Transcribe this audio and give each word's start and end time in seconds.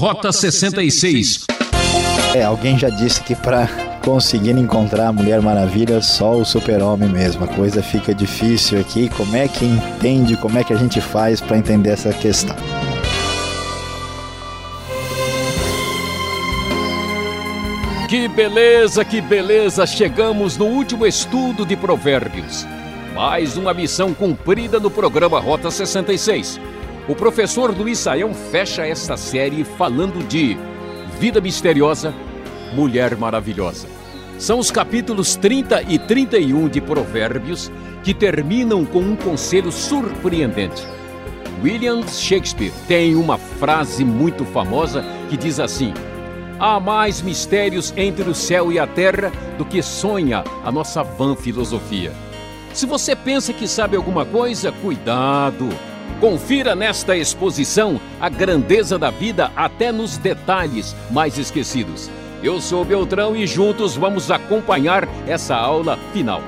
Rota 0.00 0.32
66. 0.32 1.44
É, 2.34 2.42
alguém 2.42 2.78
já 2.78 2.88
disse 2.88 3.20
que 3.20 3.36
para 3.36 3.68
conseguir 4.02 4.52
encontrar 4.52 5.08
a 5.08 5.12
Mulher 5.12 5.42
Maravilha, 5.42 6.00
só 6.00 6.38
o 6.38 6.42
super-homem 6.42 7.06
mesmo. 7.06 7.44
A 7.44 7.46
coisa 7.46 7.82
fica 7.82 8.14
difícil 8.14 8.80
aqui. 8.80 9.10
Como 9.10 9.36
é 9.36 9.46
que 9.46 9.66
entende, 9.66 10.38
como 10.38 10.58
é 10.58 10.64
que 10.64 10.72
a 10.72 10.76
gente 10.76 11.02
faz 11.02 11.42
para 11.42 11.58
entender 11.58 11.90
essa 11.90 12.14
questão? 12.14 12.56
Que 18.08 18.26
beleza, 18.26 19.04
que 19.04 19.20
beleza! 19.20 19.86
Chegamos 19.86 20.56
no 20.56 20.64
último 20.64 21.06
estudo 21.06 21.66
de 21.66 21.76
Provérbios. 21.76 22.66
Mais 23.14 23.58
uma 23.58 23.74
missão 23.74 24.14
cumprida 24.14 24.80
no 24.80 24.90
programa 24.90 25.38
Rota 25.38 25.70
66. 25.70 26.58
O 27.10 27.14
professor 27.16 27.76
Luiz 27.76 27.98
Saião 27.98 28.32
fecha 28.32 28.86
esta 28.86 29.16
série 29.16 29.64
falando 29.64 30.24
de 30.28 30.56
Vida 31.18 31.40
Misteriosa, 31.40 32.14
Mulher 32.72 33.16
Maravilhosa. 33.16 33.88
São 34.38 34.60
os 34.60 34.70
capítulos 34.70 35.34
30 35.34 35.82
e 35.88 35.98
31 35.98 36.68
de 36.68 36.80
Provérbios 36.80 37.68
que 38.04 38.14
terminam 38.14 38.84
com 38.84 39.00
um 39.00 39.16
conselho 39.16 39.72
surpreendente. 39.72 40.86
William 41.60 42.06
Shakespeare 42.06 42.72
tem 42.86 43.16
uma 43.16 43.36
frase 43.36 44.04
muito 44.04 44.44
famosa 44.44 45.04
que 45.28 45.36
diz 45.36 45.58
assim: 45.58 45.92
Há 46.60 46.78
mais 46.78 47.20
mistérios 47.20 47.92
entre 47.96 48.30
o 48.30 48.34
céu 48.36 48.70
e 48.70 48.78
a 48.78 48.86
terra 48.86 49.32
do 49.58 49.64
que 49.64 49.82
sonha 49.82 50.44
a 50.64 50.70
nossa 50.70 51.02
vã 51.02 51.34
filosofia. 51.34 52.12
Se 52.72 52.86
você 52.86 53.16
pensa 53.16 53.52
que 53.52 53.66
sabe 53.66 53.96
alguma 53.96 54.24
coisa, 54.24 54.70
cuidado! 54.70 55.89
Confira 56.20 56.76
nesta 56.76 57.16
exposição 57.16 57.98
a 58.20 58.28
grandeza 58.28 58.98
da 58.98 59.10
vida 59.10 59.50
até 59.56 59.90
nos 59.90 60.18
detalhes 60.18 60.94
mais 61.10 61.38
esquecidos. 61.38 62.10
Eu 62.42 62.60
sou 62.60 62.84
Beltrão 62.84 63.34
e 63.34 63.46
juntos 63.46 63.96
vamos 63.96 64.30
acompanhar 64.30 65.08
essa 65.26 65.56
aula 65.56 65.96
final. 66.12 66.42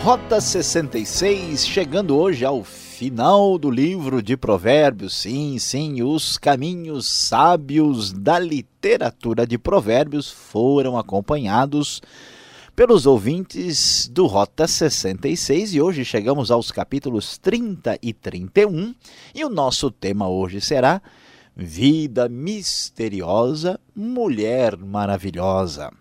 Rota 0.00 0.40
66, 0.40 1.66
chegando 1.66 2.16
hoje 2.16 2.44
ao 2.44 2.62
final 2.62 3.58
do 3.58 3.68
livro 3.68 4.22
de 4.22 4.36
Provérbios. 4.36 5.16
Sim, 5.16 5.58
sim, 5.58 6.02
os 6.02 6.38
caminhos 6.38 7.10
sábios 7.10 8.12
da 8.12 8.38
literatura 8.38 9.44
de 9.44 9.58
Provérbios 9.58 10.30
foram 10.30 10.96
acompanhados 10.96 12.00
pelos 12.74 13.04
ouvintes 13.04 14.08
do 14.08 14.26
Rota 14.26 14.66
66 14.66 15.74
e 15.74 15.80
hoje 15.80 16.04
chegamos 16.04 16.50
aos 16.50 16.70
capítulos 16.70 17.36
30 17.36 17.98
e 18.00 18.14
31 18.14 18.94
e 19.34 19.44
o 19.44 19.50
nosso 19.50 19.90
tema 19.90 20.26
hoje 20.26 20.58
será 20.60 21.02
Vida 21.54 22.30
Misteriosa, 22.30 23.78
Mulher 23.94 24.78
Maravilhosa. 24.78 25.92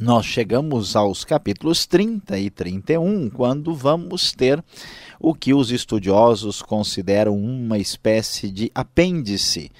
Nós 0.00 0.26
chegamos 0.26 0.96
aos 0.96 1.24
capítulos 1.24 1.86
30 1.86 2.38
e 2.38 2.50
31 2.50 3.30
quando 3.30 3.72
vamos 3.72 4.32
ter 4.32 4.62
o 5.20 5.32
que 5.32 5.54
os 5.54 5.70
estudiosos 5.70 6.60
consideram 6.60 7.36
uma 7.36 7.78
espécie 7.78 8.50
de 8.50 8.70
apêndice, 8.74 9.70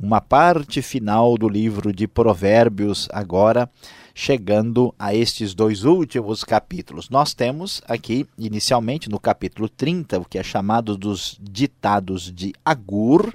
uma 0.00 0.20
parte 0.20 0.80
final 0.80 1.36
do 1.36 1.48
livro 1.48 1.92
de 1.92 2.06
Provérbios, 2.06 3.08
agora 3.12 3.68
chegando 4.14 4.94
a 4.96 5.12
estes 5.12 5.54
dois 5.54 5.84
últimos 5.84 6.44
capítulos. 6.44 7.10
Nós 7.10 7.34
temos 7.34 7.82
aqui, 7.86 8.26
inicialmente, 8.38 9.08
no 9.08 9.18
capítulo 9.18 9.68
30, 9.68 10.20
o 10.20 10.24
que 10.24 10.38
é 10.38 10.42
chamado 10.42 10.96
dos 10.96 11.36
ditados 11.40 12.32
de 12.32 12.52
Agur, 12.64 13.34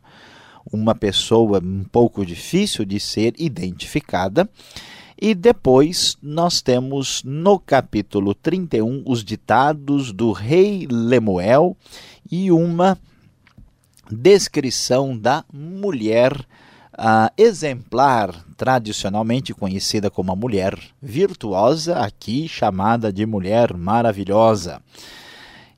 uma 0.72 0.96
pessoa 0.96 1.60
um 1.62 1.84
pouco 1.84 2.26
difícil 2.26 2.86
de 2.86 3.00
ser 3.00 3.34
identificada. 3.38 4.50
E 5.22 5.36
depois 5.36 6.18
nós 6.22 6.62
temos 6.62 7.22
no 7.24 7.60
capítulo 7.60 8.34
31 8.34 9.04
os 9.06 9.24
ditados 9.24 10.12
do 10.14 10.32
rei 10.32 10.88
Lemuel 10.90 11.78
e 12.32 12.52
uma 12.52 12.98
descrição 14.12 15.18
da 15.18 15.44
mulher 15.52 16.34
uh, 16.94 17.32
exemplar, 17.38 18.34
tradicionalmente 18.56 19.54
conhecida 19.54 20.10
como 20.10 20.32
a 20.32 20.36
mulher 20.36 20.78
virtuosa, 21.02 22.00
aqui 22.00 22.48
chamada 22.48 23.12
de 23.12 23.26
mulher 23.26 23.74
maravilhosa. 23.76 24.82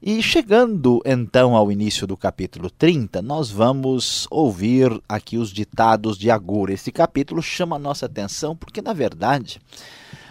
E 0.02 0.22
chegando 0.22 1.02
então 1.04 1.56
ao 1.56 1.72
início 1.72 2.06
do 2.06 2.16
capítulo 2.16 2.70
30, 2.70 3.22
nós 3.24 3.50
vamos 3.50 4.28
ouvir 4.30 5.02
aqui 5.10 5.38
os 5.38 5.50
ditados 5.50 6.18
de 6.18 6.30
Agur. 6.30 6.70
Esse 6.70 6.92
capítulo 6.92 7.42
chama 7.42 7.78
a 7.78 7.80
nossa 7.80 8.06
atenção 8.06 8.56
porque, 8.56 8.84
na 8.84 8.94
verdade, 8.94 9.60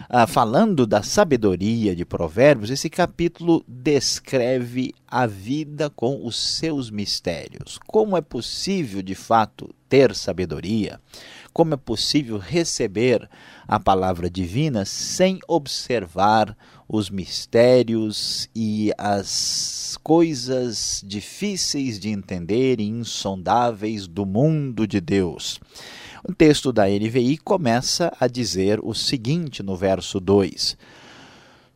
ah, 0.08 0.26
falando 0.26 0.86
da 0.86 1.02
sabedoria 1.02 1.96
de 1.96 2.04
Provérbios, 2.04 2.70
esse 2.70 2.90
capítulo 2.90 3.64
descreve 3.66 4.94
a 5.08 5.26
vida 5.26 5.88
com 5.88 6.26
os 6.26 6.36
seus 6.36 6.90
mistérios. 6.90 7.78
Como 7.86 8.16
é 8.16 8.20
possível, 8.20 9.00
de 9.02 9.14
fato, 9.14 9.74
ter 9.88 10.14
sabedoria? 10.14 11.00
Como 11.52 11.72
é 11.74 11.76
possível 11.76 12.36
receber 12.36 13.28
a 13.66 13.80
palavra 13.80 14.28
divina 14.28 14.84
sem 14.84 15.38
observar 15.48 16.56
os 16.88 17.08
mistérios 17.08 18.48
e 18.54 18.92
as 18.98 19.96
coisas 20.02 21.02
difíceis 21.06 21.98
de 21.98 22.10
entender 22.10 22.80
e 22.80 22.84
insondáveis 22.84 24.06
do 24.06 24.26
mundo 24.26 24.86
de 24.86 25.00
Deus. 25.00 25.60
O 26.26 26.32
texto 26.32 26.72
da 26.72 26.86
NVI 26.86 27.38
começa 27.38 28.12
a 28.18 28.26
dizer 28.26 28.80
o 28.82 28.94
seguinte 28.94 29.62
no 29.62 29.76
verso 29.76 30.18
2: 30.18 30.76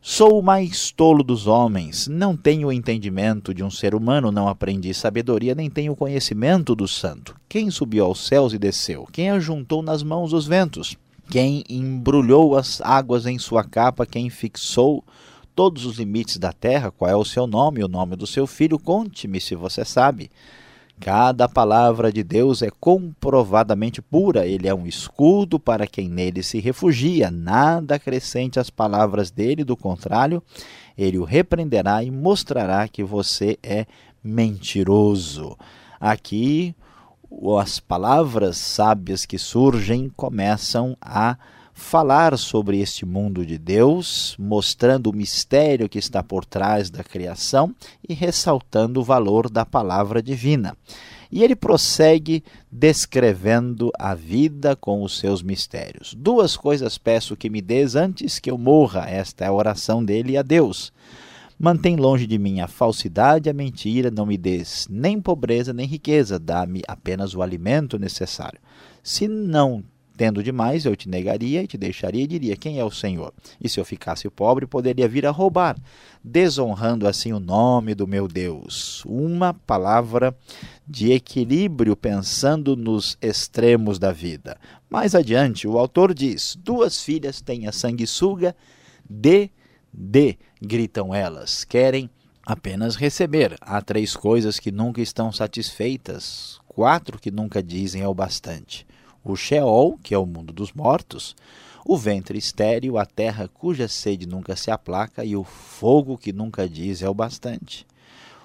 Sou 0.01 0.39
o 0.39 0.43
mais 0.43 0.91
tolo 0.91 1.23
dos 1.23 1.47
homens, 1.47 2.07
não 2.07 2.35
tenho 2.35 2.69
o 2.69 2.73
entendimento 2.73 3.53
de 3.53 3.63
um 3.63 3.69
ser 3.69 3.93
humano, 3.93 4.31
não 4.31 4.47
aprendi 4.47 4.93
sabedoria, 4.93 5.53
nem 5.53 5.69
tenho 5.69 5.95
conhecimento 5.95 6.75
do 6.75 6.87
santo. 6.87 7.35
Quem 7.47 7.69
subiu 7.69 8.05
aos 8.05 8.25
céus 8.25 8.53
e 8.53 8.57
desceu? 8.57 9.07
Quem 9.11 9.29
ajuntou 9.29 9.81
nas 9.81 10.01
mãos 10.03 10.33
os 10.33 10.47
ventos? 10.47 10.97
quem 11.29 11.63
embrulhou 11.69 12.57
as 12.57 12.81
águas 12.81 13.25
em 13.27 13.37
sua 13.37 13.63
capa, 13.63 14.05
quem 14.05 14.29
fixou 14.29 15.03
todos 15.55 15.85
os 15.85 15.97
limites 15.97 16.37
da 16.37 16.51
terra, 16.51 16.91
qual 16.91 17.09
é 17.09 17.15
o 17.15 17.23
seu 17.23 17.45
nome 17.45 17.83
o 17.83 17.87
nome 17.87 18.15
do 18.15 18.25
seu 18.25 18.47
filho, 18.47 18.79
conte-me 18.79 19.39
se 19.39 19.55
você 19.55 19.85
sabe. 19.85 20.31
Cada 20.99 21.47
palavra 21.47 22.11
de 22.11 22.23
Deus 22.23 22.61
é 22.61 22.69
comprovadamente 22.69 24.01
pura, 24.01 24.45
ele 24.45 24.67
é 24.67 24.75
um 24.75 24.85
escudo 24.85 25.57
para 25.57 25.87
quem 25.87 26.09
nele 26.09 26.43
se 26.43 26.59
refugia. 26.59 27.31
Nada 27.31 27.95
acrescente 27.95 28.59
às 28.59 28.69
palavras 28.69 29.31
dele, 29.31 29.63
do 29.63 29.77
contrário, 29.77 30.43
ele 30.97 31.17
o 31.17 31.23
repreenderá 31.23 32.03
e 32.03 32.11
mostrará 32.11 32.85
que 32.87 33.01
você 33.01 33.57
é 33.63 33.85
mentiroso. 34.21 35.57
Aqui 36.01 36.75
as 37.57 37.79
palavras 37.79 38.57
sábias 38.57 39.25
que 39.25 39.37
surgem 39.37 40.09
começam 40.09 40.97
a 41.01 41.37
falar 41.79 42.37
sobre 42.37 42.79
este 42.79 43.05
mundo 43.05 43.45
de 43.45 43.57
Deus, 43.57 44.35
mostrando 44.37 45.09
o 45.09 45.15
mistério 45.15 45.89
que 45.89 45.97
está 45.97 46.21
por 46.21 46.45
trás 46.45 46.89
da 46.89 47.03
criação 47.03 47.73
e 48.07 48.13
ressaltando 48.13 48.99
o 48.99 49.03
valor 49.03 49.49
da 49.49 49.65
palavra 49.65 50.21
divina. 50.21 50.77
E 51.31 51.43
ele 51.43 51.55
prossegue 51.55 52.43
descrevendo 52.71 53.91
a 53.97 54.13
vida 54.13 54.75
com 54.75 55.01
os 55.03 55.17
seus 55.17 55.41
mistérios. 55.41 56.13
Duas 56.15 56.57
coisas 56.57 56.97
peço 56.97 57.37
que 57.37 57.49
me 57.49 57.61
des 57.61 57.95
antes 57.95 58.39
que 58.39 58.51
eu 58.51 58.57
morra. 58.57 59.09
Esta 59.09 59.45
é 59.45 59.47
a 59.47 59.53
oração 59.53 60.03
dele 60.03 60.37
a 60.37 60.41
Deus. 60.41 60.91
Mantém 61.57 61.95
longe 61.95 62.25
de 62.25 62.37
mim 62.37 62.61
a 62.61 62.67
falsidade 62.67 63.49
a 63.49 63.53
mentira, 63.53 64.09
não 64.09 64.25
me 64.25 64.37
des 64.37 64.87
nem 64.89 65.19
pobreza 65.19 65.73
nem 65.73 65.85
riqueza, 65.85 66.39
dá-me 66.39 66.81
apenas 66.87 67.35
o 67.35 67.41
alimento 67.41 67.99
necessário. 67.99 68.59
Se 69.03 69.27
não 69.27 69.83
tendo 70.19 70.43
demais, 70.43 70.83
eu 70.83 70.97
te 70.97 71.07
negaria 71.07 71.63
e 71.63 71.67
te 71.67 71.77
deixaria 71.77 72.25
e 72.25 72.27
diria: 72.27 72.57
Quem 72.57 72.77
é 72.77 72.83
o 72.83 72.91
Senhor? 72.91 73.33
E 73.63 73.69
se 73.69 73.79
eu 73.79 73.85
ficasse 73.85 74.29
pobre, 74.29 74.67
poderia 74.67 75.07
vir 75.07 75.25
a 75.25 75.31
roubar, 75.31 75.77
desonrando 76.21 77.07
assim 77.07 77.31
o 77.31 77.39
nome 77.39 77.95
do 77.95 78.05
meu 78.05 78.27
Deus. 78.27 79.01
Uma 79.05 79.53
palavra 79.53 80.35
de 80.85 81.13
equilíbrio, 81.13 81.95
pensando 81.95 82.75
nos 82.75 83.17
extremos 83.21 83.97
da 83.97 84.11
vida. 84.11 84.57
Mais 84.89 85.15
adiante, 85.15 85.65
o 85.65 85.79
autor 85.79 86.13
diz: 86.13 86.53
Duas 86.61 87.01
filhas 87.01 87.39
têm 87.39 87.65
a 87.65 87.71
sanguessuga 87.71 88.53
de 89.09 89.49
Dê, 89.91 90.37
gritam 90.61 91.15
elas, 91.15 91.63
querem 91.63 92.09
apenas 92.45 92.97
receber. 92.97 93.55
Há 93.61 93.81
três 93.81 94.17
coisas 94.17 94.59
que 94.59 94.69
nunca 94.69 95.01
estão 95.01 95.31
satisfeitas, 95.31 96.59
quatro 96.67 97.17
que 97.17 97.31
nunca 97.31 97.63
dizem 97.63 98.01
é 98.01 98.07
o 98.07 98.13
bastante: 98.13 98.85
o 99.23 99.35
Sheol, 99.35 99.97
que 100.01 100.13
é 100.13 100.17
o 100.17 100.25
mundo 100.25 100.53
dos 100.53 100.71
mortos, 100.73 101.35
o 101.85 101.97
ventre 101.97 102.37
estéril, 102.37 102.97
a 102.97 103.05
terra 103.05 103.47
cuja 103.47 103.87
sede 103.87 104.27
nunca 104.27 104.55
se 104.55 104.69
aplaca, 104.69 105.25
e 105.25 105.35
o 105.35 105.43
fogo 105.43 106.17
que 106.17 106.31
nunca 106.31 106.67
diz 106.67 107.01
é 107.01 107.09
o 107.09 107.13
bastante. 107.13 107.85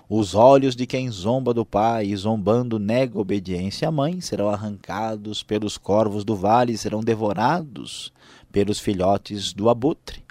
Os 0.09 0.35
olhos 0.35 0.76
de 0.76 0.87
quem 0.87 1.11
zomba 1.11 1.55
do 1.55 1.65
pai 1.65 2.06
e 2.06 2.17
zombando 2.17 2.79
nega 2.79 3.19
obediência 3.19 3.88
à 3.88 3.91
mãe 3.91 4.21
serão 4.21 4.50
arrancados 4.50 5.43
pelos 5.43 5.79
corvos 5.79 6.25
do 6.25 6.37
vale 6.37 6.76
serão 6.76 7.00
devorados 7.00 8.12
pelos 8.53 8.79
filhotes 8.79 9.53
do 9.53 9.71
abutre. 9.71 10.23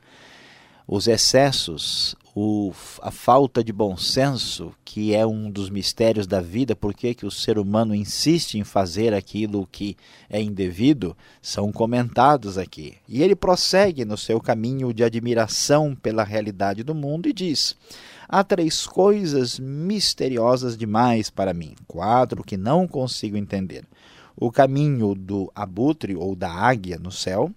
Os 0.88 1.07
excessos, 1.07 2.16
o, 2.35 2.71
a 3.01 3.12
falta 3.12 3.63
de 3.63 3.71
bom 3.71 3.95
senso, 3.95 4.74
que 4.83 5.13
é 5.13 5.25
um 5.25 5.51
dos 5.51 5.69
mistérios 5.69 6.25
da 6.25 6.41
vida, 6.41 6.75
porque 6.75 7.13
que 7.13 7.25
o 7.25 7.31
ser 7.31 7.59
humano 7.59 7.94
insiste 7.94 8.57
em 8.57 8.63
fazer 8.63 9.13
aquilo 9.13 9.68
que 9.71 9.95
é 10.30 10.41
indevido, 10.41 11.15
são 11.41 11.71
comentados 11.71 12.57
aqui. 12.57 12.95
E 13.07 13.21
ele 13.21 13.35
prossegue 13.35 14.03
no 14.03 14.18
seu 14.18 14.39
caminho 14.39 14.91
de 14.94 15.03
admiração 15.03 15.95
pela 15.95 16.24
realidade 16.24 16.81
do 16.83 16.95
mundo 16.95 17.30
e 17.30 17.33
diz: 17.33 17.75
Há 18.27 18.44
três 18.44 18.88
coisas 18.88 19.59
misteriosas 19.59 20.75
demais 20.75 21.30
para 21.30 21.53
mim, 21.53 21.75
quatro 21.88 22.44
que 22.44 22.57
não 22.57 22.88
consigo 22.88 23.38
entender. 23.38 23.85
O 24.35 24.51
caminho 24.51 25.13
do 25.13 25.51
abutre 25.53 26.15
ou 26.15 26.35
da 26.35 26.51
águia 26.51 26.97
no 26.97 27.12
céu, 27.12 27.51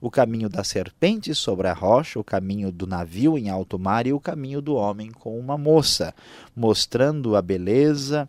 o 0.00 0.10
caminho 0.10 0.48
da 0.48 0.64
serpente 0.64 1.34
sobre 1.34 1.68
a 1.68 1.72
rocha, 1.72 2.18
o 2.18 2.24
caminho 2.24 2.72
do 2.72 2.86
navio 2.86 3.36
em 3.36 3.50
alto 3.50 3.78
mar 3.78 4.06
e 4.06 4.12
o 4.12 4.20
caminho 4.20 4.62
do 4.62 4.74
homem 4.74 5.10
com 5.10 5.38
uma 5.38 5.58
moça, 5.58 6.14
mostrando 6.56 7.36
a 7.36 7.42
beleza, 7.42 8.28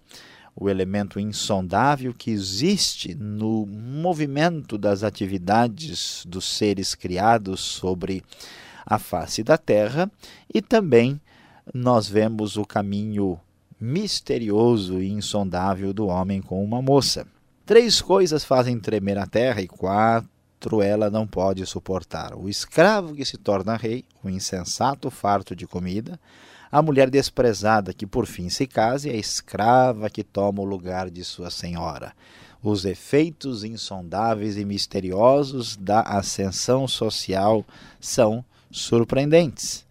o 0.55 0.69
elemento 0.69 1.19
insondável 1.19 2.13
que 2.13 2.29
existe 2.29 3.15
no 3.15 3.65
movimento 3.65 4.77
das 4.77 5.03
atividades 5.03 6.23
dos 6.27 6.45
seres 6.45 6.94
criados 6.94 7.59
sobre 7.59 8.23
a 8.85 9.00
face 9.00 9.44
da 9.44 9.57
terra 9.57 10.11
e 10.53 10.61
também 10.61 11.19
nós 11.73 12.07
vemos 12.07 12.57
o 12.57 12.65
caminho 12.65 13.39
misterioso 13.79 15.01
e 15.01 15.09
insondável 15.09 15.94
do 15.94 16.07
homem 16.07 16.41
com 16.41 16.63
uma 16.63 16.81
moça. 16.81 17.25
Três 17.65 18.01
coisas 18.01 18.44
fazem 18.44 18.77
tremer 18.77 19.18
a 19.18 19.25
terra 19.25 19.62
e 19.62 19.69
quatro 19.69 20.81
ela 20.81 21.10
não 21.10 21.25
pode 21.25 21.65
suportar: 21.65 22.36
o 22.36 22.50
escravo 22.50 23.15
que 23.15 23.24
se 23.24 23.38
torna 23.38 23.77
rei, 23.77 24.04
o 24.21 24.30
insensato 24.30 25.10
farto 25.10 25.56
de 25.56 25.65
comida, 25.65 26.19
a 26.69 26.81
mulher 26.81 27.10
desprezada 27.10 27.94
que 27.94 28.06
por 28.06 28.25
fim 28.25 28.50
se 28.50 28.68
casa 28.68 29.07
e 29.07 29.12
a 29.12 29.15
escrava 29.15 30.10
que 30.10 30.25
toma 30.25 30.62
o 30.62 30.65
lugar 30.65 31.10
de 31.10 31.24
sua 31.24 31.50
senhora. 31.50 32.13
Os 32.62 32.83
efeitos 32.83 33.63
insondáveis 33.63 34.57
e 34.57 34.65
misteriosos 34.65 35.77
da 35.77 36.01
ascensão 36.01 36.86
social 36.86 37.65
são 38.00 38.44
surpreendentes. 38.71 39.86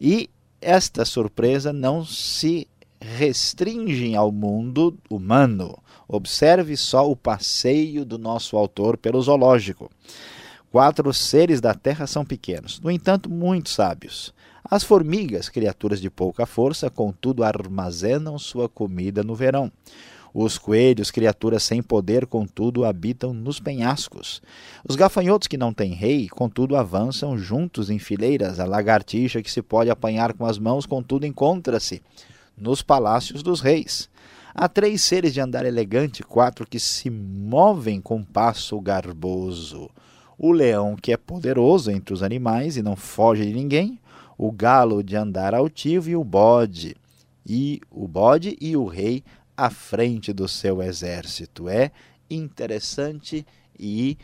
E 0.00 0.30
esta 0.60 1.04
surpresa 1.04 1.72
não 1.74 2.04
se 2.06 2.66
restringe 3.00 4.14
ao 4.14 4.32
mundo 4.32 4.96
humano. 5.08 5.78
Observe 6.06 6.76
só 6.76 7.10
o 7.10 7.16
passeio 7.16 8.04
do 8.04 8.18
nosso 8.18 8.56
autor 8.56 8.96
pelo 8.96 9.20
zoológico. 9.20 9.90
Quatro 10.70 11.12
seres 11.14 11.60
da 11.60 11.74
terra 11.74 12.06
são 12.06 12.24
pequenos, 12.24 12.80
no 12.80 12.90
entanto, 12.90 13.30
muito 13.30 13.70
sábios. 13.70 14.34
As 14.70 14.84
formigas, 14.84 15.48
criaturas 15.48 16.00
de 16.00 16.10
pouca 16.10 16.44
força, 16.44 16.90
contudo 16.90 17.42
armazenam 17.42 18.38
sua 18.38 18.68
comida 18.68 19.22
no 19.22 19.34
verão. 19.34 19.72
Os 20.34 20.58
coelhos, 20.58 21.10
criaturas 21.10 21.62
sem 21.62 21.82
poder, 21.82 22.26
contudo, 22.26 22.84
habitam 22.84 23.32
nos 23.32 23.58
penhascos. 23.58 24.42
Os 24.86 24.94
gafanhotos 24.94 25.48
que 25.48 25.56
não 25.56 25.72
têm 25.72 25.94
rei, 25.94 26.28
contudo, 26.28 26.76
avançam 26.76 27.38
juntos 27.38 27.88
em 27.88 27.98
fileiras. 27.98 28.60
A 28.60 28.66
lagartixa 28.66 29.42
que 29.42 29.50
se 29.50 29.62
pode 29.62 29.88
apanhar 29.88 30.34
com 30.34 30.44
as 30.44 30.58
mãos, 30.58 30.84
contudo, 30.84 31.24
encontra-se 31.24 32.02
nos 32.60 32.82
palácios 32.82 33.42
dos 33.42 33.60
reis. 33.60 34.08
Há 34.54 34.68
três 34.68 35.02
seres 35.02 35.32
de 35.32 35.40
andar 35.40 35.64
elegante, 35.64 36.22
quatro 36.22 36.66
que 36.66 36.80
se 36.80 37.08
movem 37.10 38.00
com 38.00 38.24
passo 38.24 38.80
garboso. 38.80 39.88
O 40.36 40.52
leão, 40.52 40.96
que 40.96 41.12
é 41.12 41.16
poderoso 41.16 41.90
entre 41.90 42.14
os 42.14 42.22
animais 42.22 42.76
e 42.76 42.82
não 42.82 42.96
foge 42.96 43.44
de 43.44 43.52
ninguém, 43.52 44.00
o 44.36 44.50
galo 44.50 45.02
de 45.02 45.16
andar 45.16 45.54
altivo 45.54 46.10
e 46.10 46.16
o 46.16 46.24
bode. 46.24 46.96
E 47.46 47.80
o 47.90 48.06
bode 48.06 48.56
e 48.60 48.76
o 48.76 48.86
rei 48.86 49.22
à 49.56 49.70
frente 49.70 50.32
do 50.32 50.46
seu 50.46 50.82
exército. 50.82 51.68
É 51.68 51.90
interessante 52.30 53.46
e 53.78 54.16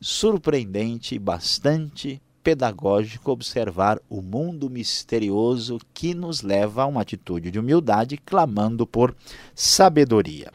surpreendente, 0.00 1.18
bastante 1.18 2.20
pedagógico 2.46 3.32
observar 3.32 4.00
o 4.08 4.22
mundo 4.22 4.70
misterioso 4.70 5.80
que 5.92 6.14
nos 6.14 6.42
leva 6.42 6.84
a 6.84 6.86
uma 6.86 7.00
atitude 7.00 7.50
de 7.50 7.58
humildade, 7.58 8.16
clamando 8.16 8.86
por 8.86 9.16
sabedoria. 9.52 10.52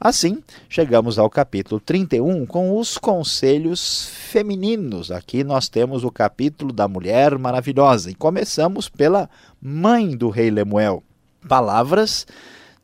Assim, 0.00 0.42
chegamos 0.70 1.18
ao 1.18 1.28
capítulo 1.28 1.78
31 1.78 2.46
com 2.46 2.78
os 2.78 2.96
conselhos 2.96 4.06
femininos. 4.06 5.10
Aqui 5.10 5.44
nós 5.44 5.68
temos 5.68 6.02
o 6.02 6.10
capítulo 6.10 6.72
da 6.72 6.88
mulher 6.88 7.36
maravilhosa 7.36 8.10
e 8.10 8.14
começamos 8.14 8.88
pela 8.88 9.28
mãe 9.60 10.16
do 10.16 10.30
rei 10.30 10.50
Lemuel. 10.50 11.02
Palavras 11.46 12.26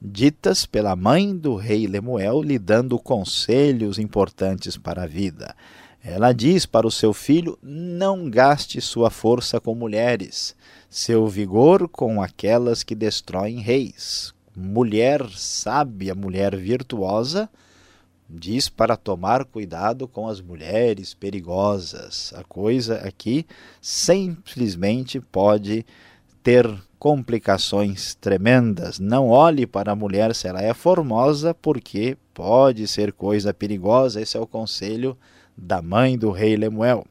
ditas 0.02 0.66
pela 0.66 0.94
mãe 0.94 1.34
do 1.34 1.54
rei 1.54 1.86
Lemuel, 1.86 2.42
lhe 2.42 2.58
dando 2.58 2.98
conselhos 2.98 3.98
importantes 3.98 4.76
para 4.76 5.04
a 5.04 5.06
vida. 5.06 5.54
Ela 6.02 6.32
diz 6.32 6.64
para 6.64 6.86
o 6.86 6.90
seu 6.90 7.12
filho: 7.12 7.58
não 7.62 8.30
gaste 8.30 8.80
sua 8.80 9.10
força 9.10 9.60
com 9.60 9.74
mulheres, 9.74 10.56
seu 10.88 11.26
vigor 11.28 11.88
com 11.88 12.22
aquelas 12.22 12.82
que 12.82 12.94
destroem 12.94 13.60
reis. 13.60 14.34
Mulher 14.56 15.28
sábia, 15.30 16.14
mulher 16.14 16.56
virtuosa, 16.56 17.48
diz 18.28 18.68
para 18.68 18.96
tomar 18.96 19.44
cuidado 19.44 20.08
com 20.08 20.26
as 20.28 20.40
mulheres 20.40 21.14
perigosas. 21.14 22.32
A 22.34 22.42
coisa 22.44 22.96
aqui 22.96 23.46
simplesmente 23.80 25.20
pode 25.20 25.84
ter 26.42 26.66
complicações 26.98 28.14
tremendas. 28.14 28.98
Não 28.98 29.28
olhe 29.28 29.66
para 29.66 29.92
a 29.92 29.96
mulher 29.96 30.34
se 30.34 30.48
ela 30.48 30.62
é 30.62 30.74
formosa, 30.74 31.54
porque 31.54 32.16
pode 32.34 32.86
ser 32.88 33.12
coisa 33.12 33.54
perigosa. 33.54 34.20
Esse 34.20 34.36
é 34.36 34.40
o 34.40 34.46
conselho 34.46 35.16
da 35.56 35.82
mãe 35.82 36.16
do 36.18 36.30
rei 36.30 36.56
Lemuel. 36.56 37.04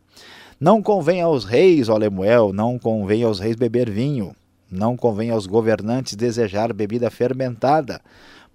Não 0.59 0.81
convém 0.81 1.21
aos 1.21 1.45
reis, 1.45 1.87
ó 1.87 1.97
Lemuel, 1.97 2.51
não 2.51 2.77
convém 2.77 3.23
aos 3.23 3.39
reis 3.39 3.55
beber 3.55 3.89
vinho, 3.89 4.35
não 4.69 4.97
convém 4.97 5.29
aos 5.29 5.47
governantes 5.47 6.15
desejar 6.15 6.73
bebida 6.73 7.09
fermentada, 7.09 8.01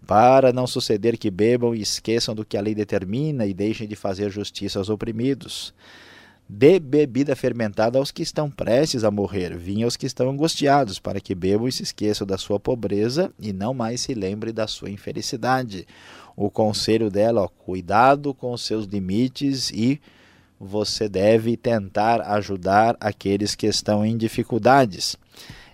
para 0.06 0.52
não 0.52 0.66
suceder 0.66 1.16
que 1.16 1.30
bebam 1.30 1.74
e 1.74 1.80
esqueçam 1.80 2.34
do 2.34 2.44
que 2.44 2.56
a 2.56 2.60
lei 2.60 2.74
determina 2.74 3.46
e 3.46 3.54
deixem 3.54 3.88
de 3.88 3.96
fazer 3.96 4.30
justiça 4.30 4.78
aos 4.78 4.90
oprimidos. 4.90 5.72
Dê 6.46 6.78
bebida 6.78 7.34
fermentada 7.34 7.98
aos 7.98 8.10
que 8.10 8.22
estão 8.22 8.50
prestes 8.50 9.02
a 9.02 9.10
morrer, 9.10 9.56
vinho 9.56 9.86
aos 9.86 9.96
que 9.96 10.04
estão 10.04 10.28
angustiados, 10.28 10.98
para 10.98 11.18
que 11.18 11.34
bebam 11.34 11.66
e 11.66 11.72
se 11.72 11.82
esqueçam 11.82 12.26
da 12.26 12.36
sua 12.36 12.60
pobreza 12.60 13.32
e 13.40 13.50
não 13.50 13.72
mais 13.72 14.02
se 14.02 14.12
lembre 14.12 14.52
da 14.52 14.66
sua 14.66 14.90
infelicidade. 14.90 15.86
O 16.36 16.50
conselho 16.50 17.10
dela, 17.10 17.42
ó, 17.42 17.48
cuidado 17.48 18.34
com 18.34 18.52
os 18.52 18.64
seus 18.64 18.86
limites 18.86 19.70
e 19.70 20.00
você 20.58 21.08
deve 21.08 21.56
tentar 21.56 22.20
ajudar 22.22 22.96
aqueles 23.00 23.54
que 23.54 23.66
estão 23.66 24.04
em 24.04 24.16
dificuldades. 24.16 25.16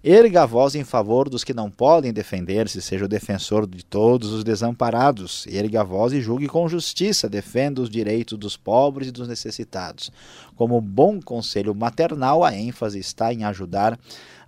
Erga 0.02 0.44
a 0.44 0.46
voz 0.46 0.74
em 0.74 0.82
favor 0.82 1.28
dos 1.28 1.44
que 1.44 1.52
não 1.52 1.70
podem 1.70 2.10
defender-se, 2.10 2.80
seja 2.80 3.04
o 3.04 3.08
defensor 3.08 3.66
de 3.66 3.84
todos 3.84 4.32
os 4.32 4.42
desamparados. 4.42 5.46
Erga 5.46 5.82
a 5.82 5.84
voz 5.84 6.14
e 6.14 6.22
julgue 6.22 6.48
com 6.48 6.66
justiça, 6.66 7.28
defenda 7.28 7.82
os 7.82 7.90
direitos 7.90 8.38
dos 8.38 8.56
pobres 8.56 9.08
e 9.08 9.12
dos 9.12 9.28
necessitados. 9.28 10.10
Como 10.56 10.80
bom 10.80 11.20
conselho 11.20 11.74
maternal, 11.74 12.42
a 12.42 12.56
ênfase 12.56 12.98
está 12.98 13.30
em 13.30 13.44
ajudar 13.44 13.98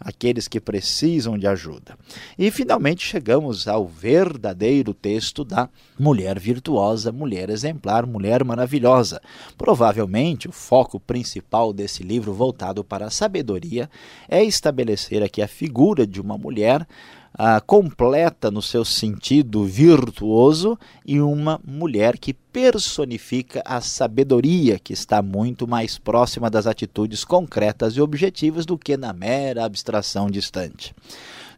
aqueles 0.04 0.49
que 0.49 0.61
precisam 0.61 1.38
de 1.38 1.47
ajuda. 1.47 1.97
E 2.38 2.50
finalmente 2.50 3.06
chegamos 3.06 3.68
ao 3.68 3.87
verdadeiro 3.87 4.92
texto 4.92 5.44
da 5.44 5.68
mulher 5.99 6.38
virtuosa, 6.38 7.12
mulher 7.12 7.50
exemplar, 7.50 8.06
mulher 8.06 8.44
maravilhosa. 8.44 9.21
Provavelmente 9.56 10.49
o 10.49 10.52
foco 10.52 10.99
principal 10.99 11.73
desse 11.73 12.02
livro 12.02 12.32
voltado 12.32 12.82
para 12.85 13.06
a 13.06 13.11
sabedoria 13.11 13.88
é 14.28 14.42
estabelecer 14.42 15.23
aqui 15.23 15.40
a 15.40 15.49
figura 15.49 16.06
de 16.06 16.21
uma 16.21 16.37
mulher 16.37 16.87
ah, 17.35 17.61
completa 17.61 18.51
no 18.51 18.61
seu 18.61 18.85
sentido 18.85 19.65
virtuoso 19.65 20.79
e 21.07 21.21
uma 21.21 21.61
mulher 21.65 22.19
que 22.19 22.35
personifica 22.35 23.62
a 23.65 23.81
sabedoria, 23.81 24.79
que 24.79 24.93
está 24.93 25.23
muito 25.23 25.67
mais 25.67 25.99
próxima 25.99 26.51
das 26.51 26.67
atitudes 26.67 27.25
concretas 27.25 27.95
e 27.95 28.01
objetivas 28.01 28.67
do 28.67 28.77
que 28.77 28.97
na 28.97 29.12
mera 29.12 29.65
abstração 29.65 30.31
distante. 30.31 30.95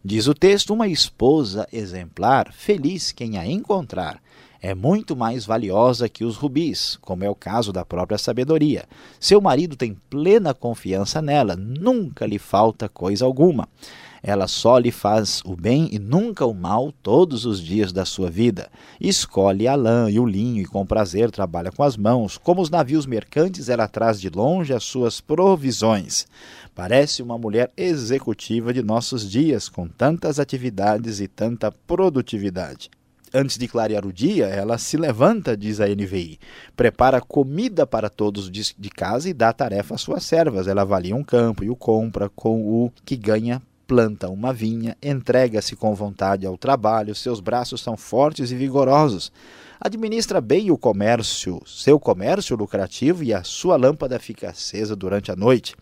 Diz 0.04 0.26
o 0.26 0.34
texto: 0.34 0.72
uma 0.72 0.86
esposa 0.86 1.66
exemplar, 1.72 2.52
feliz 2.52 3.10
quem 3.10 3.38
a 3.38 3.46
encontrar. 3.46 4.20
É 4.64 4.74
muito 4.74 5.14
mais 5.14 5.44
valiosa 5.44 6.08
que 6.08 6.24
os 6.24 6.36
rubis, 6.36 6.96
como 7.02 7.22
é 7.22 7.28
o 7.28 7.34
caso 7.34 7.70
da 7.70 7.84
própria 7.84 8.16
sabedoria. 8.16 8.86
Seu 9.20 9.38
marido 9.38 9.76
tem 9.76 9.94
plena 10.08 10.54
confiança 10.54 11.20
nela, 11.20 11.54
nunca 11.54 12.24
lhe 12.24 12.38
falta 12.38 12.88
coisa 12.88 13.26
alguma. 13.26 13.68
Ela 14.22 14.48
só 14.48 14.78
lhe 14.78 14.90
faz 14.90 15.42
o 15.44 15.54
bem 15.54 15.90
e 15.92 15.98
nunca 15.98 16.46
o 16.46 16.54
mal 16.54 16.90
todos 17.02 17.44
os 17.44 17.60
dias 17.60 17.92
da 17.92 18.06
sua 18.06 18.30
vida. 18.30 18.70
Escolhe 18.98 19.68
a 19.68 19.74
lã 19.74 20.10
e 20.10 20.18
o 20.18 20.24
linho 20.24 20.62
e 20.62 20.64
com 20.64 20.86
prazer 20.86 21.30
trabalha 21.30 21.70
com 21.70 21.82
as 21.82 21.94
mãos. 21.94 22.38
Como 22.38 22.62
os 22.62 22.70
navios 22.70 23.04
mercantes, 23.04 23.68
ela 23.68 23.86
traz 23.86 24.18
de 24.18 24.30
longe 24.30 24.72
as 24.72 24.84
suas 24.84 25.20
provisões. 25.20 26.26
Parece 26.74 27.22
uma 27.22 27.36
mulher 27.36 27.70
executiva 27.76 28.72
de 28.72 28.82
nossos 28.82 29.30
dias, 29.30 29.68
com 29.68 29.86
tantas 29.86 30.40
atividades 30.40 31.20
e 31.20 31.28
tanta 31.28 31.70
produtividade. 31.70 32.88
Antes 33.36 33.58
de 33.58 33.66
clarear 33.66 34.06
o 34.06 34.12
dia, 34.12 34.46
ela 34.46 34.78
se 34.78 34.96
levanta, 34.96 35.56
diz 35.56 35.80
a 35.80 35.88
NVI, 35.88 36.38
prepara 36.76 37.20
comida 37.20 37.84
para 37.84 38.08
todos 38.08 38.48
de 38.48 38.90
casa 38.90 39.28
e 39.28 39.34
dá 39.34 39.52
tarefa 39.52 39.96
às 39.96 40.02
suas 40.02 40.24
servas. 40.24 40.68
Ela 40.68 40.82
avalia 40.82 41.16
um 41.16 41.24
campo 41.24 41.64
e 41.64 41.68
o 41.68 41.74
compra 41.74 42.28
com 42.28 42.62
o 42.62 42.92
que 43.04 43.16
ganha 43.16 43.60
planta 43.88 44.28
uma 44.28 44.52
vinha, 44.52 44.96
entrega-se 45.02 45.74
com 45.74 45.94
vontade 45.96 46.46
ao 46.46 46.56
trabalho, 46.56 47.12
seus 47.12 47.40
braços 47.40 47.82
são 47.82 47.96
fortes 47.96 48.52
e 48.52 48.54
vigorosos. 48.54 49.32
Administra 49.86 50.40
bem 50.40 50.70
o 50.70 50.78
comércio, 50.78 51.60
seu 51.66 52.00
comércio 52.00 52.56
lucrativo 52.56 53.22
e 53.22 53.34
a 53.34 53.44
sua 53.44 53.76
lâmpada 53.76 54.18
fica 54.18 54.48
acesa 54.48 54.96
durante 54.96 55.30
a 55.30 55.36
noite. 55.36 55.76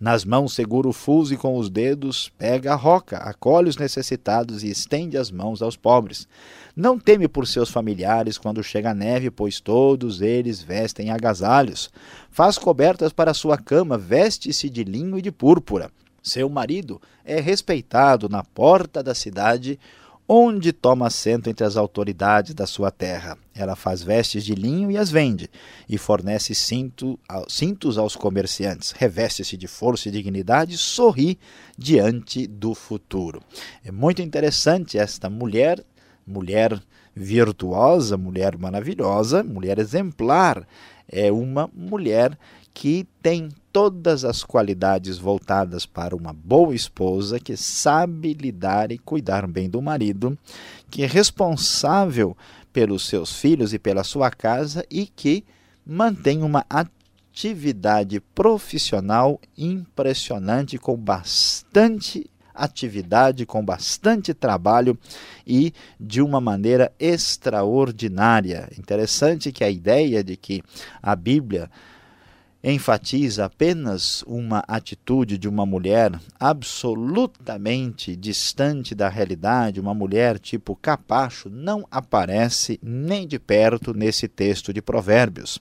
Nas 0.00 0.24
mãos 0.24 0.54
segura 0.54 0.88
o 0.88 0.92
fuso 0.92 1.32
e 1.32 1.36
com 1.36 1.56
os 1.56 1.70
dedos 1.70 2.32
pega 2.36 2.72
a 2.72 2.74
roca, 2.74 3.16
acolhe 3.18 3.68
os 3.68 3.76
necessitados 3.76 4.64
e 4.64 4.70
estende 4.70 5.16
as 5.16 5.30
mãos 5.30 5.62
aos 5.62 5.76
pobres. 5.76 6.26
Não 6.74 6.98
teme 6.98 7.28
por 7.28 7.46
seus 7.46 7.70
familiares 7.70 8.36
quando 8.36 8.60
chega 8.60 8.90
a 8.90 8.94
neve, 8.94 9.30
pois 9.30 9.60
todos 9.60 10.20
eles 10.20 10.60
vestem 10.60 11.10
agasalhos. 11.10 11.92
Faz 12.32 12.58
cobertas 12.58 13.12
para 13.12 13.32
sua 13.32 13.56
cama, 13.56 13.96
veste-se 13.96 14.68
de 14.68 14.82
linho 14.82 15.16
e 15.16 15.22
de 15.22 15.30
púrpura. 15.30 15.92
Seu 16.20 16.48
marido 16.48 17.00
é 17.24 17.38
respeitado 17.38 18.28
na 18.28 18.42
porta 18.42 19.00
da 19.00 19.14
cidade, 19.14 19.78
onde 20.28 20.72
toma 20.72 21.06
assento 21.06 21.50
entre 21.50 21.64
as 21.64 21.76
autoridades 21.76 22.54
da 22.54 22.66
sua 22.66 22.90
terra. 22.90 23.36
Ela 23.54 23.76
faz 23.76 24.02
vestes 24.02 24.44
de 24.44 24.54
linho 24.54 24.90
e 24.90 24.96
as 24.96 25.10
vende, 25.10 25.50
e 25.88 25.98
fornece 25.98 26.54
cinto, 26.54 27.18
cintos 27.48 27.98
aos 27.98 28.16
comerciantes. 28.16 28.92
Reveste-se 28.92 29.56
de 29.56 29.66
força 29.66 30.08
e 30.08 30.12
dignidade, 30.12 30.78
sorri 30.78 31.38
diante 31.76 32.46
do 32.46 32.74
futuro. 32.74 33.42
É 33.84 33.92
muito 33.92 34.22
interessante 34.22 34.98
esta 34.98 35.28
mulher, 35.28 35.84
mulher 36.26 36.82
virtuosa, 37.14 38.16
mulher 38.16 38.56
maravilhosa, 38.58 39.42
mulher 39.42 39.78
exemplar. 39.78 40.66
É 41.06 41.30
uma 41.30 41.70
mulher 41.72 42.36
que 42.74 43.06
tem 43.22 43.48
todas 43.72 44.24
as 44.24 44.42
qualidades 44.42 45.16
voltadas 45.16 45.86
para 45.86 46.14
uma 46.14 46.32
boa 46.32 46.74
esposa, 46.74 47.38
que 47.38 47.56
sabe 47.56 48.34
lidar 48.34 48.90
e 48.90 48.98
cuidar 48.98 49.46
bem 49.46 49.70
do 49.70 49.80
marido, 49.80 50.36
que 50.90 51.04
é 51.04 51.06
responsável 51.06 52.36
pelos 52.72 53.06
seus 53.06 53.36
filhos 53.36 53.72
e 53.72 53.78
pela 53.78 54.02
sua 54.02 54.28
casa 54.30 54.84
e 54.90 55.06
que 55.06 55.44
mantém 55.86 56.42
uma 56.42 56.66
atividade 56.68 58.20
profissional 58.34 59.40
impressionante 59.56 60.76
com 60.76 60.96
bastante 60.96 62.28
atividade, 62.54 63.44
com 63.44 63.64
bastante 63.64 64.32
trabalho 64.32 64.96
e 65.46 65.72
de 65.98 66.22
uma 66.22 66.40
maneira 66.40 66.92
extraordinária. 66.98 68.68
Interessante 68.78 69.50
que 69.50 69.64
a 69.64 69.70
ideia 69.70 70.22
de 70.22 70.36
que 70.36 70.62
a 71.02 71.16
Bíblia 71.16 71.68
enfatiza 72.72 73.44
apenas 73.44 74.24
uma 74.26 74.64
atitude 74.66 75.36
de 75.36 75.46
uma 75.46 75.66
mulher 75.66 76.18
absolutamente 76.40 78.16
distante 78.16 78.94
da 78.94 79.10
realidade, 79.10 79.78
uma 79.78 79.92
mulher 79.92 80.38
tipo 80.38 80.74
capacho, 80.74 81.50
não 81.50 81.86
aparece 81.90 82.80
nem 82.82 83.26
de 83.28 83.38
perto 83.38 83.92
nesse 83.92 84.26
texto 84.26 84.72
de 84.72 84.80
Provérbios. 84.80 85.58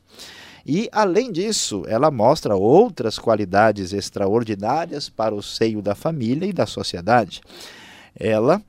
E, 0.66 0.88
além 0.94 1.30
disso, 1.30 1.84
ela 1.88 2.10
mostra 2.10 2.56
outras 2.56 3.20
qualidades 3.20 3.92
extraordinárias 3.92 5.10
para 5.10 5.36
o 5.36 5.44
seio 5.44 5.82
da 5.82 5.94
família 5.94 6.46
e 6.46 6.54
da 6.54 6.66
sociedade. 6.66 7.42
Ela 8.18 8.62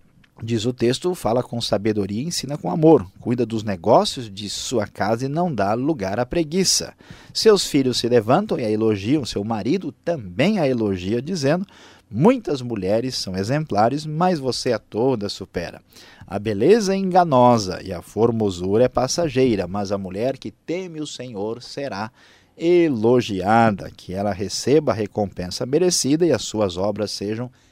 Diz 0.42 0.66
o 0.66 0.72
texto, 0.72 1.14
fala 1.14 1.44
com 1.44 1.60
sabedoria 1.60 2.20
e 2.20 2.26
ensina 2.26 2.58
com 2.58 2.68
amor. 2.68 3.06
Cuida 3.20 3.46
dos 3.46 3.62
negócios 3.62 4.28
de 4.28 4.50
sua 4.50 4.86
casa 4.86 5.26
e 5.26 5.28
não 5.28 5.54
dá 5.54 5.74
lugar 5.74 6.18
à 6.18 6.26
preguiça. 6.26 6.92
Seus 7.32 7.64
filhos 7.66 7.98
se 7.98 8.08
levantam 8.08 8.58
e 8.58 8.64
a 8.64 8.70
elogiam, 8.70 9.24
seu 9.24 9.44
marido 9.44 9.92
também 10.04 10.58
a 10.58 10.66
elogia, 10.66 11.22
dizendo: 11.22 11.64
Muitas 12.10 12.60
mulheres 12.60 13.14
são 13.14 13.36
exemplares, 13.36 14.04
mas 14.04 14.40
você 14.40 14.72
a 14.72 14.78
toda 14.78 15.28
supera. 15.28 15.80
A 16.26 16.38
beleza 16.38 16.94
é 16.94 16.96
enganosa 16.96 17.80
e 17.82 17.92
a 17.92 18.02
formosura 18.02 18.84
é 18.84 18.88
passageira, 18.88 19.68
mas 19.68 19.92
a 19.92 19.98
mulher 19.98 20.36
que 20.36 20.50
teme 20.50 21.00
o 21.00 21.06
Senhor 21.06 21.62
será 21.62 22.10
elogiada, 22.56 23.90
que 23.96 24.12
ela 24.12 24.32
receba 24.32 24.92
a 24.92 24.94
recompensa 24.94 25.64
merecida 25.64 26.26
e 26.26 26.32
as 26.32 26.42
suas 26.42 26.76
obras 26.76 27.12
sejam 27.12 27.46
elogiadas 27.46 27.63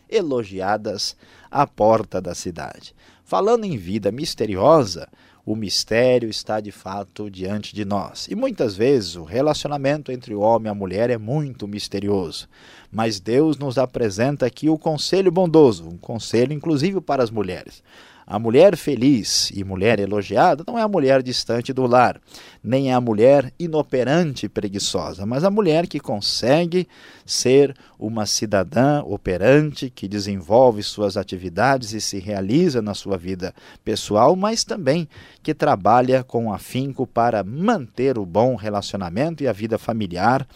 à 1.50 1.66
porta 1.66 2.20
da 2.20 2.34
cidade. 2.34 2.94
Falando 3.24 3.64
em 3.64 3.76
vida 3.76 4.12
misteriosa, 4.12 5.08
o 5.44 5.56
mistério 5.56 6.28
está 6.28 6.60
de 6.60 6.70
fato 6.70 7.30
diante 7.30 7.74
de 7.74 7.84
nós. 7.84 8.28
E 8.28 8.34
muitas 8.34 8.76
vezes 8.76 9.16
o 9.16 9.24
relacionamento 9.24 10.12
entre 10.12 10.34
o 10.34 10.40
homem 10.40 10.68
e 10.68 10.70
a 10.70 10.74
mulher 10.74 11.10
é 11.10 11.18
muito 11.18 11.66
misterioso. 11.66 12.48
Mas 12.90 13.18
Deus 13.18 13.56
nos 13.56 13.76
apresenta 13.76 14.46
aqui 14.46 14.68
o 14.68 14.78
conselho 14.78 15.32
bondoso, 15.32 15.88
um 15.88 15.96
conselho 15.96 16.52
inclusive 16.52 17.00
para 17.00 17.22
as 17.22 17.30
mulheres. 17.30 17.82
A 18.26 18.38
mulher 18.38 18.76
feliz 18.76 19.50
e 19.54 19.64
mulher 19.64 19.98
elogiada 19.98 20.64
não 20.66 20.78
é 20.78 20.82
a 20.82 20.88
mulher 20.88 21.22
distante 21.22 21.72
do 21.72 21.86
lar, 21.86 22.20
nem 22.62 22.90
é 22.90 22.94
a 22.94 23.00
mulher 23.00 23.52
inoperante 23.58 24.46
e 24.46 24.48
preguiçosa, 24.48 25.26
mas 25.26 25.44
a 25.44 25.50
mulher 25.50 25.86
que 25.86 25.98
consegue 25.98 26.86
ser 27.26 27.74
uma 27.98 28.24
cidadã 28.24 29.02
operante, 29.02 29.90
que 29.90 30.06
desenvolve 30.06 30.82
suas 30.82 31.16
atividades 31.16 31.92
e 31.92 32.00
se 32.00 32.18
realiza 32.18 32.80
na 32.80 32.94
sua 32.94 33.16
vida 33.16 33.54
pessoal, 33.84 34.36
mas 34.36 34.64
também 34.64 35.08
que 35.42 35.52
trabalha 35.52 36.22
com 36.22 36.52
afinco 36.52 37.06
para 37.06 37.42
manter 37.42 38.18
o 38.18 38.24
bom 38.24 38.54
relacionamento 38.54 39.42
e 39.42 39.48
a 39.48 39.52
vida 39.52 39.78
familiar 39.78 40.46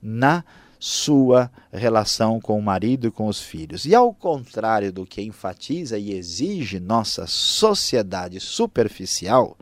na 0.00 0.44
sua 0.78 1.50
relação 1.72 2.40
com 2.40 2.58
o 2.58 2.62
marido 2.62 3.08
e 3.08 3.10
com 3.10 3.26
os 3.26 3.40
filhos. 3.40 3.84
E 3.84 3.94
ao 3.94 4.12
contrário 4.12 4.92
do 4.92 5.04
que 5.04 5.22
enfatiza 5.22 5.98
e 5.98 6.12
exige 6.12 6.78
nossa 6.78 7.26
sociedade 7.26 8.38
superficial, 8.40 9.56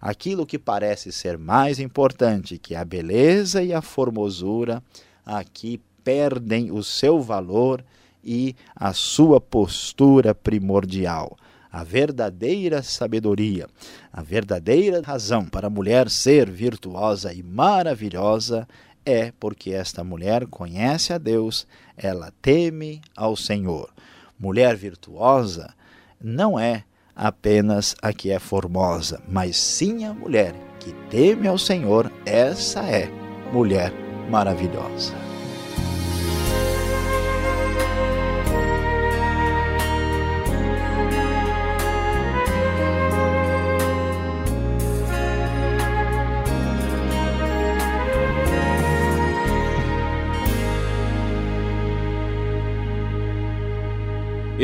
aquilo 0.00 0.46
que 0.46 0.58
parece 0.58 1.12
ser 1.12 1.38
mais 1.38 1.78
importante 1.78 2.58
que 2.58 2.74
a 2.74 2.84
beleza 2.84 3.62
e 3.62 3.72
a 3.72 3.82
formosura, 3.82 4.82
aqui 5.24 5.80
perdem 6.02 6.72
o 6.72 6.82
seu 6.82 7.20
valor 7.20 7.84
e 8.24 8.56
a 8.74 8.92
sua 8.92 9.40
postura 9.40 10.34
primordial. 10.34 11.36
A 11.70 11.84
verdadeira 11.84 12.82
sabedoria, 12.82 13.66
a 14.12 14.22
verdadeira 14.22 15.00
razão 15.00 15.46
para 15.46 15.68
a 15.68 15.70
mulher 15.70 16.10
ser 16.10 16.50
virtuosa 16.50 17.32
e 17.32 17.42
maravilhosa 17.42 18.68
é 19.04 19.32
porque 19.38 19.72
esta 19.72 20.02
mulher 20.02 20.46
conhece 20.46 21.12
a 21.12 21.18
Deus, 21.18 21.66
ela 21.96 22.32
teme 22.42 23.00
ao 23.16 23.36
Senhor. 23.36 23.90
Mulher 24.38 24.76
virtuosa 24.76 25.74
não 26.20 26.58
é 26.58 26.84
apenas 27.14 27.94
a 28.00 28.12
que 28.12 28.30
é 28.30 28.38
formosa, 28.38 29.22
mas 29.28 29.56
sim 29.56 30.04
a 30.04 30.12
mulher 30.12 30.54
que 30.80 30.92
teme 31.10 31.46
ao 31.46 31.58
Senhor, 31.58 32.10
essa 32.24 32.80
é 32.80 33.08
mulher 33.52 33.92
maravilhosa. 34.30 35.21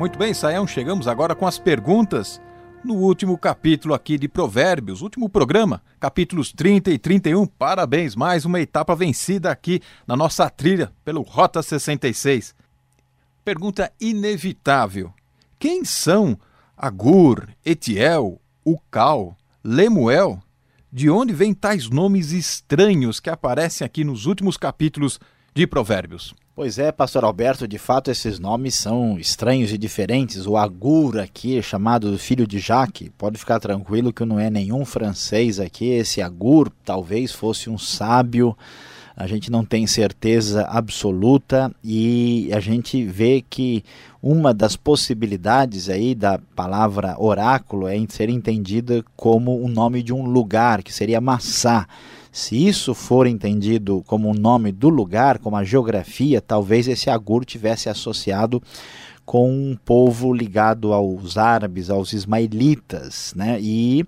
Muito 0.03 0.19
bem, 0.19 0.35
Saião, 0.35 0.67
chegamos 0.67 1.07
agora 1.07 1.33
com 1.33 1.47
as 1.47 1.61
perguntas 1.61 2.41
no 2.85 2.95
último 2.95 3.39
capítulo 3.39 3.95
aqui 3.95 4.19
de 4.19 4.27
Provérbios, 4.27 5.01
último 5.01 5.29
programa, 5.29 5.81
capítulos 6.01 6.51
30 6.53 6.91
e 6.91 6.99
31. 6.99 7.47
Parabéns, 7.47 8.17
mais 8.17 8.45
uma 8.45 8.61
etapa 8.61 8.97
vencida 8.97 9.49
aqui 9.49 9.81
na 10.05 10.17
nossa 10.17 10.51
trilha 10.51 10.91
pelo 11.05 11.23
Rota 11.23 11.63
66. 11.63 12.53
Pergunta 13.45 13.93
inevitável: 14.01 15.15
quem 15.57 15.85
são 15.85 16.37
Agur, 16.77 17.51
Etiel, 17.65 18.41
Ucal, 18.67 19.39
Lemuel? 19.63 20.43
De 20.93 21.09
onde 21.09 21.33
vêm 21.33 21.55
tais 21.55 21.89
nomes 21.89 22.33
estranhos 22.33 23.21
que 23.21 23.31
aparecem 23.31 23.85
aqui 23.85 24.03
nos 24.03 24.27
últimos 24.27 24.57
capítulos 24.57 25.21
de 25.55 25.65
Provérbios? 25.65 26.35
Pois 26.63 26.79
é, 26.79 26.93
pastor 26.93 27.25
Alberto, 27.25 27.67
de 27.67 27.77
fato 27.77 28.09
esses 28.09 28.39
nomes 28.39 28.77
são 28.77 29.19
estranhos 29.19 29.73
e 29.73 29.77
diferentes. 29.77 30.47
O 30.47 30.57
Agur 30.57 31.19
aqui, 31.19 31.61
chamado 31.61 32.17
filho 32.17 32.47
de 32.47 32.61
Jaque, 32.61 33.11
pode 33.19 33.37
ficar 33.37 33.59
tranquilo 33.59 34.13
que 34.13 34.25
não 34.25 34.39
é 34.39 34.49
nenhum 34.49 34.85
francês 34.85 35.59
aqui. 35.59 35.87
Esse 35.87 36.23
Agur 36.23 36.71
talvez 36.85 37.33
fosse 37.33 37.69
um 37.69 37.77
sábio, 37.77 38.57
a 39.17 39.27
gente 39.27 39.51
não 39.51 39.65
tem 39.65 39.89
certeza 39.89 40.63
absoluta 40.69 41.69
e 41.83 42.49
a 42.53 42.61
gente 42.61 43.05
vê 43.05 43.45
que 43.51 43.83
uma 44.23 44.55
das 44.55 44.77
possibilidades 44.77 45.89
aí 45.89 46.15
da 46.15 46.39
palavra 46.55 47.17
oráculo 47.19 47.89
é 47.89 47.97
ser 48.09 48.29
entendida 48.29 49.05
como 49.17 49.61
o 49.61 49.67
nome 49.67 50.01
de 50.01 50.13
um 50.13 50.25
lugar, 50.25 50.85
que 50.85 50.95
seria 50.95 51.21
Massá. 51.21 51.89
Se 52.33 52.67
isso 52.67 52.95
for 52.95 53.27
entendido 53.27 54.03
como 54.07 54.31
o 54.31 54.35
nome 54.35 54.73
do 54.73 54.89
lugar, 54.89 55.39
como 55.39 55.55
a 55.55 55.65
geografia, 55.65 56.41
talvez 56.41 56.89
esse 56.89 57.11
Agur 57.11 57.45
tivesse 57.45 57.91
associado 57.91 58.63
com 59.27 59.53
um 59.53 59.77
povo 59.85 60.33
ligado 60.33 60.95
aos 60.95 61.37
árabes, 61.37 61.91
aos 61.91 62.15
ismaelitas, 62.15 63.35
né? 63.37 63.59
E 63.61 64.05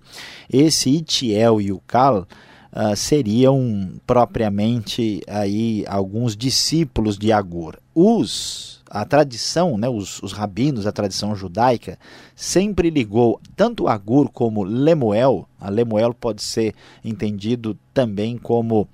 esse 0.51 0.89
Itiel 0.89 1.61
e 1.61 1.71
Ucal 1.71 2.27
uh, 2.73 2.97
seriam 2.97 3.93
propriamente 4.07 5.23
aí 5.29 5.85
alguns 5.87 6.35
discípulos 6.35 7.19
de 7.19 7.31
Agur. 7.31 7.79
Os 7.95 8.74
a 8.95 9.05
tradição, 9.05 9.77
né, 9.77 9.89
os, 9.89 10.23
os 10.23 10.33
rabinos, 10.33 10.87
a 10.87 10.93
tradição 10.93 11.35
judaica, 11.35 11.99
sempre 12.37 12.91
ligou 12.91 13.41
tanto 13.57 13.89
Agur 13.89 14.31
como 14.31 14.63
Lemuel. 14.63 15.49
A 15.61 15.69
Lemuel 15.69 16.15
pode 16.15 16.45
ser 16.45 16.73
entendido 17.05 17.77
também 17.93 18.39
como 18.39 18.89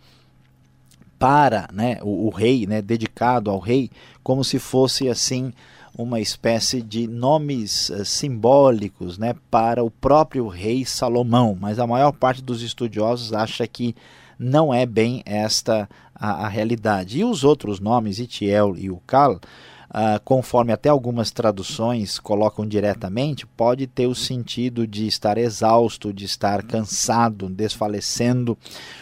para 1.19 1.69
né, 1.71 1.99
o, 2.01 2.29
o 2.29 2.31
rei, 2.31 2.67
né, 2.67 2.81
dedicado 2.81 3.51
ao 3.51 3.59
rei, 3.59 3.91
como 4.23 4.43
se 4.43 4.59
fosse 4.59 5.07
assim 5.07 5.53
uma 5.95 6.19
espécie 6.19 6.81
de 6.81 7.07
nomes 7.07 7.91
uh, 7.91 8.03
simbólicos 8.03 9.19
né, 9.19 9.35
para 9.51 9.85
o 9.85 9.91
próprio 9.91 10.49
rei 10.49 10.83
Salomão, 10.87 11.55
mas 11.61 11.79
a 11.79 11.87
maior 11.87 12.13
parte 12.13 12.43
dos 12.43 12.63
estudiosos 12.63 13.35
acha 13.35 13.67
que 13.67 13.95
não 14.39 14.73
é 14.73 14.87
bem 14.87 15.23
esta 15.27 15.87
a, 16.15 16.47
a 16.47 16.49
realidade. 16.49 17.19
E 17.19 17.25
os 17.25 17.45
outros 17.45 17.81
nomes, 17.81 18.19
Itiel 18.19 18.75
e 18.79 18.91
Ucal, 18.91 19.39
Uh, 19.91 20.21
conforme 20.25 20.73
até 20.73 20.89
algumas 20.89 21.33
traduções 21.33 22.19
colocam 22.21 22.65
diretamente, 22.65 23.45
pode 23.45 23.89
ter 23.89 24.07
o 24.07 24.15
sentido 24.15 24.87
de 24.87 25.09
estar 25.09 25.37
exausto, 25.37 26.13
de 26.13 26.25
estar 26.25 26.63
cansado, 26.63 27.49
desfalecendo, 27.49 28.57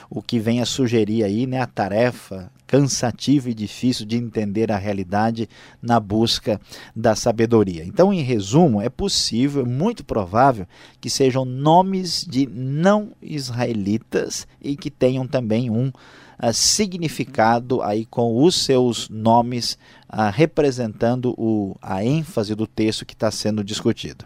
o 0.08 0.22
que 0.22 0.38
vem 0.38 0.62
a 0.62 0.66
sugerir 0.66 1.24
aí 1.24 1.46
né, 1.46 1.60
a 1.60 1.66
tarefa 1.66 2.50
cansativa 2.68 3.48
e 3.48 3.54
difícil 3.54 4.04
de 4.04 4.16
entender 4.16 4.70
a 4.70 4.76
realidade 4.76 5.48
na 5.80 5.98
busca 5.98 6.60
da 6.94 7.16
sabedoria. 7.16 7.82
Então, 7.82 8.12
em 8.12 8.22
resumo, 8.22 8.80
é 8.80 8.90
possível, 8.90 9.62
é 9.62 9.68
muito 9.68 10.04
provável 10.04 10.66
que 11.00 11.08
sejam 11.08 11.46
nomes 11.46 12.26
de 12.28 12.46
não 12.46 13.12
israelitas 13.22 14.46
e 14.60 14.76
que 14.76 14.90
tenham 14.90 15.26
também 15.26 15.70
um 15.70 15.90
uh, 16.42 16.52
significado 16.52 17.82
aí 17.82 18.06
com 18.06 18.42
os 18.42 18.54
seus 18.54 19.08
nomes 19.08 19.78
uh, 20.12 20.30
representando 20.32 21.34
o, 21.36 21.76
a 21.80 22.04
ênfase 22.04 22.54
do 22.54 22.66
texto 22.66 23.04
que 23.04 23.14
está 23.14 23.30
sendo 23.30 23.62
discutido. 23.64 24.24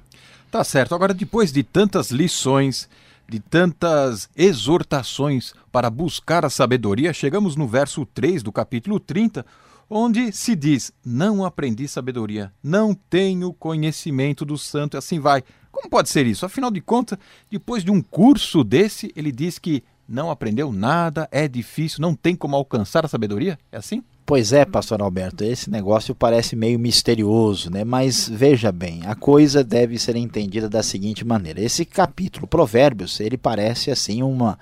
Tá 0.50 0.62
certo. 0.62 0.94
Agora, 0.94 1.14
depois 1.14 1.50
de 1.50 1.62
tantas 1.62 2.10
lições, 2.10 2.88
de 3.28 3.40
tantas 3.40 4.28
exortações 4.36 5.54
para 5.72 5.88
buscar 5.88 6.44
a 6.44 6.50
sabedoria, 6.50 7.12
chegamos 7.14 7.56
no 7.56 7.66
verso 7.66 8.04
3 8.04 8.42
do 8.42 8.52
capítulo 8.52 9.00
30, 9.00 9.46
onde 9.88 10.30
se 10.32 10.54
diz: 10.54 10.92
Não 11.04 11.44
aprendi 11.44 11.88
sabedoria, 11.88 12.52
não 12.62 12.94
tenho 12.94 13.52
conhecimento 13.54 14.44
do 14.44 14.58
santo, 14.58 14.96
e 14.96 14.98
assim 14.98 15.18
vai. 15.18 15.42
Como 15.70 15.88
pode 15.88 16.10
ser 16.10 16.26
isso? 16.26 16.44
Afinal 16.44 16.70
de 16.70 16.82
contas, 16.82 17.18
depois 17.50 17.82
de 17.82 17.90
um 17.90 18.02
curso 18.02 18.62
desse, 18.62 19.10
ele 19.16 19.32
diz 19.32 19.58
que 19.58 19.82
não 20.08 20.30
aprendeu 20.30 20.72
nada, 20.72 21.28
é 21.30 21.46
difícil, 21.48 22.00
não 22.00 22.14
tem 22.14 22.34
como 22.34 22.56
alcançar 22.56 23.04
a 23.04 23.08
sabedoria? 23.08 23.58
É 23.70 23.76
assim? 23.76 24.02
Pois 24.24 24.52
é, 24.52 24.64
pastor 24.64 25.02
Alberto, 25.02 25.44
esse 25.44 25.68
negócio 25.68 26.14
parece 26.14 26.54
meio 26.54 26.78
misterioso, 26.78 27.70
né? 27.70 27.84
Mas 27.84 28.28
veja 28.28 28.70
bem, 28.70 29.02
a 29.04 29.14
coisa 29.14 29.64
deve 29.64 29.98
ser 29.98 30.16
entendida 30.16 30.68
da 30.68 30.82
seguinte 30.82 31.24
maneira. 31.24 31.60
Esse 31.60 31.84
capítulo, 31.84 32.46
Provérbios, 32.46 33.18
ele 33.20 33.36
parece 33.36 33.90
assim 33.90 34.22
uma 34.22 34.58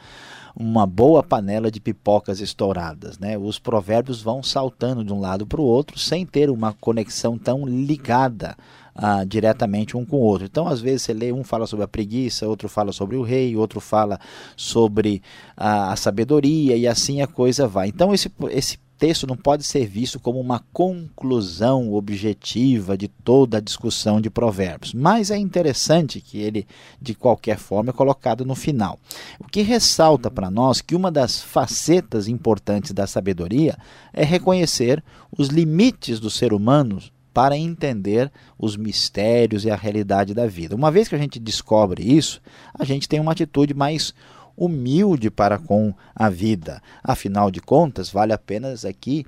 uma 0.56 0.86
boa 0.86 1.22
panela 1.22 1.70
de 1.70 1.80
pipocas 1.80 2.40
estouradas, 2.40 3.18
né? 3.18 3.38
Os 3.38 3.58
provérbios 3.58 4.20
vão 4.20 4.42
saltando 4.42 5.04
de 5.04 5.12
um 5.12 5.20
lado 5.20 5.46
para 5.46 5.60
o 5.60 5.64
outro 5.64 5.98
sem 5.98 6.26
ter 6.26 6.50
uma 6.50 6.72
conexão 6.72 7.38
tão 7.38 7.64
ligada 7.64 8.56
ah, 9.02 9.24
diretamente 9.24 9.96
um 9.96 10.04
com 10.04 10.18
o 10.18 10.20
outro. 10.20 10.46
Então, 10.46 10.68
às 10.68 10.80
vezes, 10.80 11.02
você 11.02 11.14
lê, 11.14 11.32
um 11.32 11.42
fala 11.42 11.66
sobre 11.66 11.84
a 11.84 11.88
preguiça, 11.88 12.46
outro 12.46 12.68
fala 12.68 12.92
sobre 12.92 13.16
o 13.16 13.22
rei, 13.22 13.56
outro 13.56 13.80
fala 13.80 14.20
sobre 14.54 15.22
a, 15.56 15.92
a 15.92 15.96
sabedoria, 15.96 16.76
e 16.76 16.86
assim 16.86 17.22
a 17.22 17.26
coisa 17.26 17.66
vai. 17.66 17.88
Então, 17.88 18.12
esse, 18.12 18.30
esse 18.50 18.78
texto 18.98 19.26
não 19.26 19.38
pode 19.38 19.64
ser 19.64 19.86
visto 19.86 20.20
como 20.20 20.38
uma 20.38 20.62
conclusão 20.70 21.94
objetiva 21.94 22.98
de 22.98 23.08
toda 23.08 23.56
a 23.56 23.60
discussão 23.60 24.20
de 24.20 24.28
Provérbios, 24.28 24.92
mas 24.92 25.30
é 25.30 25.38
interessante 25.38 26.20
que 26.20 26.36
ele, 26.36 26.66
de 27.00 27.14
qualquer 27.14 27.56
forma, 27.56 27.88
é 27.88 27.94
colocado 27.94 28.44
no 28.44 28.54
final. 28.54 28.98
O 29.38 29.44
que 29.44 29.62
ressalta 29.62 30.30
para 30.30 30.50
nós 30.50 30.82
que 30.82 30.94
uma 30.94 31.10
das 31.10 31.40
facetas 31.40 32.28
importantes 32.28 32.92
da 32.92 33.06
sabedoria 33.06 33.78
é 34.12 34.22
reconhecer 34.22 35.02
os 35.36 35.48
limites 35.48 36.20
do 36.20 36.28
ser 36.28 36.52
humano 36.52 37.00
para 37.32 37.56
entender 37.56 38.30
os 38.58 38.76
mistérios 38.76 39.64
e 39.64 39.70
a 39.70 39.76
realidade 39.76 40.34
da 40.34 40.46
vida. 40.46 40.74
Uma 40.74 40.90
vez 40.90 41.08
que 41.08 41.14
a 41.14 41.18
gente 41.18 41.38
descobre 41.38 42.02
isso, 42.02 42.40
a 42.74 42.84
gente 42.84 43.08
tem 43.08 43.20
uma 43.20 43.32
atitude 43.32 43.74
mais 43.74 44.14
humilde 44.56 45.30
para 45.30 45.58
com 45.58 45.94
a 46.14 46.28
vida. 46.28 46.82
Afinal 47.02 47.50
de 47.50 47.60
contas, 47.60 48.10
vale 48.10 48.32
apenas 48.32 48.84
aqui 48.84 49.24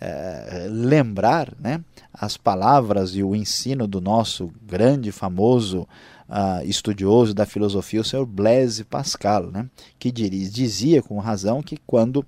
é, 0.00 0.68
lembrar 0.70 1.52
né, 1.58 1.82
as 2.12 2.36
palavras 2.36 3.16
e 3.16 3.22
o 3.22 3.34
ensino 3.34 3.88
do 3.88 4.00
nosso 4.00 4.52
grande, 4.62 5.10
famoso 5.10 5.88
uh, 6.28 6.64
estudioso 6.64 7.34
da 7.34 7.44
filosofia, 7.44 8.00
o 8.00 8.04
senhor 8.04 8.26
Blaise 8.26 8.84
Pascal, 8.84 9.50
né, 9.50 9.68
que 9.98 10.12
dizia 10.12 11.02
com 11.02 11.18
razão 11.18 11.62
que 11.62 11.76
quando 11.86 12.24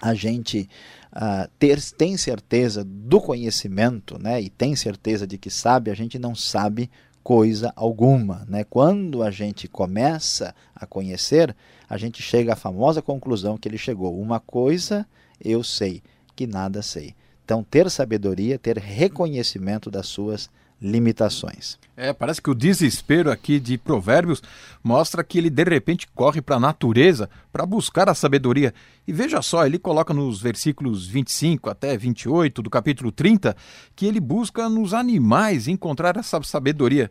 a 0.00 0.14
gente 0.14 0.68
uh, 1.14 1.48
ter, 1.58 1.80
tem 1.92 2.16
certeza 2.16 2.84
do 2.84 3.20
conhecimento 3.20 4.18
né, 4.18 4.40
e 4.40 4.50
tem 4.50 4.74
certeza 4.74 5.26
de 5.26 5.38
que 5.38 5.50
sabe, 5.50 5.90
a 5.90 5.94
gente 5.94 6.18
não 6.18 6.34
sabe 6.34 6.90
coisa 7.22 7.72
alguma. 7.74 8.44
Né? 8.48 8.64
Quando 8.64 9.22
a 9.22 9.30
gente 9.30 9.66
começa 9.66 10.54
a 10.74 10.86
conhecer, 10.86 11.54
a 11.88 11.96
gente 11.96 12.22
chega 12.22 12.52
à 12.52 12.56
famosa 12.56 13.00
conclusão 13.00 13.56
que 13.56 13.68
ele 13.68 13.78
chegou: 13.78 14.20
uma 14.20 14.38
coisa 14.38 15.06
eu 15.42 15.62
sei, 15.62 16.02
que 16.36 16.46
nada 16.46 16.82
sei. 16.82 17.14
Então, 17.44 17.62
ter 17.62 17.90
sabedoria, 17.90 18.58
ter 18.58 18.78
reconhecimento 18.78 19.90
das 19.90 20.06
suas 20.06 20.48
limitações. 20.80 21.78
É, 21.96 22.12
parece 22.12 22.42
que 22.42 22.50
o 22.50 22.54
desespero 22.54 23.30
aqui 23.30 23.60
de 23.60 23.78
Provérbios 23.78 24.42
mostra 24.82 25.22
que 25.22 25.38
ele 25.38 25.48
de 25.48 25.64
repente 25.64 26.08
corre 26.14 26.42
para 26.42 26.56
a 26.56 26.60
natureza 26.60 27.30
para 27.52 27.64
buscar 27.64 28.08
a 28.08 28.14
sabedoria. 28.14 28.74
E 29.06 29.12
veja 29.12 29.40
só, 29.40 29.64
ele 29.64 29.78
coloca 29.78 30.12
nos 30.12 30.40
versículos 30.40 31.06
25 31.06 31.70
até 31.70 31.96
28 31.96 32.62
do 32.62 32.70
capítulo 32.70 33.12
30 33.12 33.56
que 33.94 34.06
ele 34.06 34.20
busca 34.20 34.68
nos 34.68 34.92
animais 34.92 35.68
encontrar 35.68 36.16
essa 36.16 36.42
sabedoria. 36.42 37.10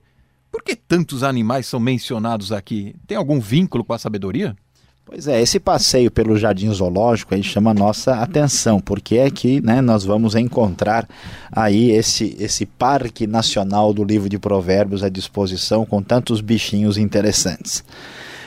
Por 0.51 0.61
que 0.61 0.75
tantos 0.75 1.23
animais 1.23 1.65
são 1.65 1.79
mencionados 1.79 2.51
aqui? 2.51 2.95
Tem 3.07 3.17
algum 3.17 3.39
vínculo 3.39 3.83
com 3.83 3.93
a 3.93 3.97
sabedoria? 3.97 4.55
Pois 5.05 5.27
é, 5.27 5.41
esse 5.41 5.59
passeio 5.59 6.09
pelo 6.09 6.37
jardim 6.37 6.71
zoológico 6.71 7.35
aí 7.35 7.43
chama 7.43 7.71
a 7.71 7.73
nossa 7.73 8.15
atenção, 8.15 8.79
porque 8.79 9.17
é 9.17 9.29
que 9.29 9.59
né, 9.61 9.81
nós 9.81 10.03
vamos 10.05 10.33
encontrar 10.33 11.07
aí 11.51 11.91
esse, 11.91 12.35
esse 12.39 12.65
parque 12.65 13.27
nacional 13.27 13.93
do 13.93 14.03
livro 14.03 14.29
de 14.29 14.39
provérbios 14.39 15.03
à 15.03 15.09
disposição 15.09 15.85
com 15.85 16.01
tantos 16.01 16.39
bichinhos 16.39 16.97
interessantes. 16.97 17.83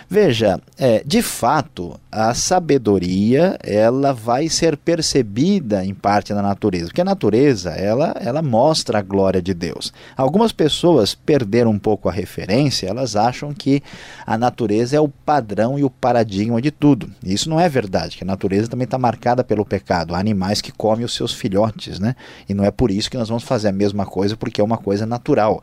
Veja, 0.08 0.60
é, 0.78 1.02
de 1.04 1.20
fato, 1.20 1.98
a 2.12 2.32
sabedoria 2.32 3.58
ela 3.60 4.12
vai 4.12 4.48
ser 4.48 4.76
percebida 4.76 5.84
em 5.84 5.92
parte 5.92 6.32
na 6.32 6.40
natureza, 6.40 6.86
porque 6.86 7.00
a 7.00 7.04
natureza 7.04 7.70
ela, 7.70 8.14
ela 8.20 8.40
mostra 8.40 9.00
a 9.00 9.02
glória 9.02 9.42
de 9.42 9.52
Deus. 9.52 9.92
Algumas 10.16 10.52
pessoas 10.52 11.12
perderam 11.12 11.72
um 11.72 11.78
pouco 11.78 12.08
a 12.08 12.12
referência, 12.12 12.86
elas 12.86 13.16
acham 13.16 13.52
que 13.52 13.82
a 14.24 14.38
natureza 14.38 14.96
é 14.96 15.00
o 15.00 15.08
padrão 15.08 15.76
e 15.76 15.82
o 15.82 15.90
paradigma 15.90 16.62
de 16.62 16.70
tudo. 16.70 17.10
Isso 17.24 17.50
não 17.50 17.58
é 17.58 17.68
verdade, 17.68 18.16
que 18.16 18.22
a 18.22 18.26
natureza 18.26 18.68
também 18.68 18.84
está 18.84 18.98
marcada 18.98 19.42
pelo 19.42 19.64
pecado. 19.64 20.14
Há 20.14 20.20
animais 20.20 20.60
que 20.60 20.70
comem 20.70 21.04
os 21.04 21.14
seus 21.14 21.32
filhotes, 21.32 21.98
né? 21.98 22.14
E 22.48 22.54
não 22.54 22.64
é 22.64 22.70
por 22.70 22.92
isso 22.92 23.10
que 23.10 23.18
nós 23.18 23.28
vamos 23.28 23.42
fazer 23.42 23.68
a 23.68 23.72
mesma 23.72 24.06
coisa, 24.06 24.36
porque 24.36 24.60
é 24.60 24.64
uma 24.64 24.78
coisa 24.78 25.04
natural 25.04 25.60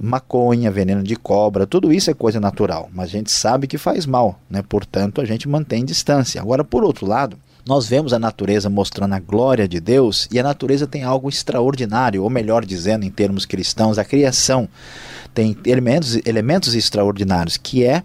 maconha, 0.00 0.70
veneno 0.70 1.02
de 1.02 1.16
cobra, 1.16 1.66
tudo 1.66 1.92
isso 1.92 2.10
é 2.10 2.14
coisa 2.14 2.40
natural, 2.40 2.88
mas 2.92 3.08
a 3.08 3.12
gente 3.12 3.30
sabe 3.30 3.66
que 3.66 3.78
faz 3.78 4.06
mal, 4.06 4.38
né? 4.48 4.62
portanto 4.62 5.20
a 5.20 5.24
gente 5.24 5.48
mantém 5.48 5.84
distância. 5.84 6.40
Agora, 6.40 6.64
por 6.64 6.84
outro 6.84 7.06
lado, 7.06 7.38
nós 7.66 7.86
vemos 7.86 8.12
a 8.12 8.18
natureza 8.18 8.68
mostrando 8.68 9.14
a 9.14 9.18
glória 9.18 9.66
de 9.66 9.80
Deus 9.80 10.28
e 10.30 10.38
a 10.38 10.42
natureza 10.42 10.86
tem 10.86 11.02
algo 11.02 11.28
extraordinário, 11.28 12.22
ou 12.22 12.28
melhor 12.28 12.64
dizendo, 12.64 13.06
em 13.06 13.10
termos 13.10 13.46
cristãos, 13.46 13.98
a 13.98 14.04
criação 14.04 14.68
tem 15.32 15.56
elementos, 15.64 16.18
elementos 16.26 16.74
extraordinários, 16.74 17.56
que 17.56 17.84
é 17.84 18.02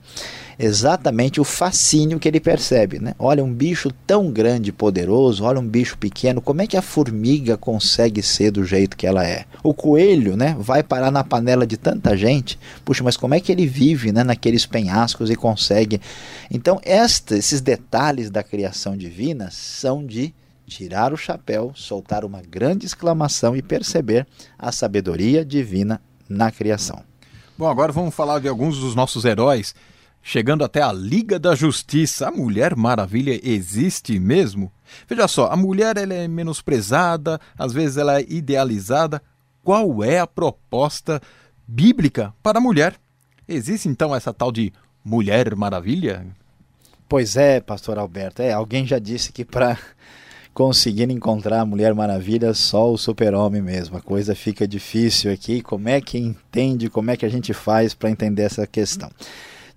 exatamente 0.59 1.39
o 1.39 1.45
fascínio 1.45 2.19
que 2.19 2.27
ele 2.27 2.41
percebe. 2.41 2.99
Né? 2.99 3.15
Olha, 3.17 3.41
um 3.41 3.53
bicho 3.53 3.89
tão 4.05 4.29
grande 4.29 4.69
e 4.69 4.73
poderoso, 4.73 5.45
olha 5.45 5.57
um 5.57 5.67
bicho 5.67 5.97
pequeno, 5.97 6.41
como 6.41 6.61
é 6.61 6.67
que 6.67 6.75
a 6.75 6.81
formiga 6.81 7.55
consegue 7.55 8.21
ser 8.21 8.51
do 8.51 8.65
jeito 8.65 8.97
que 8.97 9.07
ela 9.07 9.25
é? 9.25 9.45
O 9.63 9.73
coelho 9.73 10.35
né, 10.35 10.57
vai 10.59 10.83
parar 10.83 11.09
na 11.09 11.23
panela 11.23 11.65
de 11.65 11.77
tanta 11.77 12.17
gente, 12.17 12.59
puxa, 12.83 13.01
mas 13.01 13.15
como 13.15 13.33
é 13.33 13.39
que 13.39 13.53
ele 13.53 13.65
vive 13.65 14.11
né, 14.11 14.21
naqueles 14.21 14.65
penhascos 14.65 15.29
e 15.29 15.35
consegue? 15.35 16.01
Então, 16.51 16.81
esta, 16.83 17.37
esses 17.37 17.61
detalhes 17.61 18.29
da 18.29 18.43
criação 18.43 18.97
divina 18.97 19.49
são 19.51 20.05
de 20.05 20.33
tirar 20.67 21.13
o 21.13 21.17
chapéu, 21.17 21.71
soltar 21.73 22.25
uma 22.25 22.41
grande 22.41 22.85
exclamação 22.85 23.55
e 23.55 23.61
perceber 23.61 24.27
a 24.57 24.71
sabedoria 24.71 25.45
divina 25.45 26.01
na 26.27 26.51
criação. 26.51 27.01
Bom, 27.57 27.67
agora 27.67 27.91
vamos 27.91 28.13
falar 28.13 28.39
de 28.39 28.47
alguns 28.47 28.77
dos 28.77 28.93
nossos 28.93 29.25
heróis 29.25 29.73
chegando 30.21 30.63
até 30.63 30.81
a 30.81 30.91
Liga 30.91 31.39
da 31.39 31.55
Justiça. 31.55 32.27
A 32.27 32.31
Mulher 32.31 32.75
Maravilha 32.75 33.39
existe 33.43 34.19
mesmo? 34.19 34.71
Veja 35.07 35.27
só, 35.27 35.51
a 35.51 35.55
mulher 35.55 35.97
ela 35.97 36.13
é 36.13 36.27
menosprezada, 36.27 37.39
às 37.57 37.73
vezes 37.73 37.97
ela 37.97 38.19
é 38.19 38.25
idealizada. 38.27 39.21
Qual 39.63 40.03
é 40.03 40.19
a 40.19 40.27
proposta 40.27 41.21
bíblica 41.67 42.33
para 42.41 42.57
a 42.57 42.61
mulher? 42.61 42.95
Existe 43.47 43.87
então 43.87 44.15
essa 44.15 44.33
tal 44.33 44.51
de 44.51 44.71
Mulher 45.03 45.55
Maravilha? 45.55 46.25
Pois 47.07 47.35
é, 47.35 47.59
pastor 47.59 47.97
Alberto. 47.97 48.41
É, 48.41 48.53
alguém 48.53 48.85
já 48.85 48.99
disse 48.99 49.31
que 49.31 49.43
para 49.43 49.77
conseguir 50.53 51.09
encontrar 51.09 51.61
a 51.61 51.65
Mulher 51.65 51.93
Maravilha 51.93 52.53
só 52.53 52.91
o 52.91 52.97
super-homem 52.97 53.61
mesmo. 53.61 53.97
A 53.97 54.01
coisa 54.01 54.35
fica 54.35 54.67
difícil 54.67 55.31
aqui. 55.31 55.61
Como 55.61 55.89
é 55.89 55.99
que 55.99 56.17
entende, 56.17 56.89
como 56.89 57.09
é 57.11 57.17
que 57.17 57.25
a 57.25 57.29
gente 57.29 57.53
faz 57.53 57.93
para 57.93 58.09
entender 58.09 58.43
essa 58.43 58.67
questão? 58.67 59.09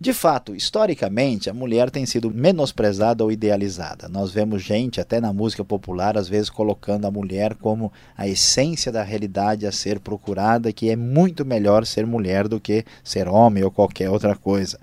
De 0.03 0.13
fato, 0.13 0.53
historicamente, 0.53 1.49
a 1.49 1.55
mulher 1.55 1.89
tem 1.89 2.05
sido 2.05 2.29
menosprezada 2.29 3.23
ou 3.23 3.31
idealizada. 3.31 4.09
Nós 4.09 4.33
vemos 4.33 4.61
gente, 4.61 5.01
até 5.01 5.21
na 5.21 5.33
música 5.33 5.65
popular, 5.65 6.19
às 6.19 6.29
vezes 6.29 6.51
colocando 6.51 7.07
a 7.07 7.11
mulher 7.13 7.55
como 7.55 7.93
a 8.19 8.27
essência 8.27 8.91
da 8.91 9.05
realidade 9.05 9.65
a 9.65 9.71
ser 9.71 10.01
procurada, 10.01 10.73
que 10.73 10.91
é 10.91 10.97
muito 10.97 11.45
melhor 11.45 11.87
ser 11.87 12.05
mulher 12.05 12.49
do 12.49 12.59
que 12.59 12.85
ser 13.05 13.29
homem 13.29 13.63
ou 13.63 13.71
qualquer 13.71 14.11
outra 14.11 14.35
coisa. 14.35 14.77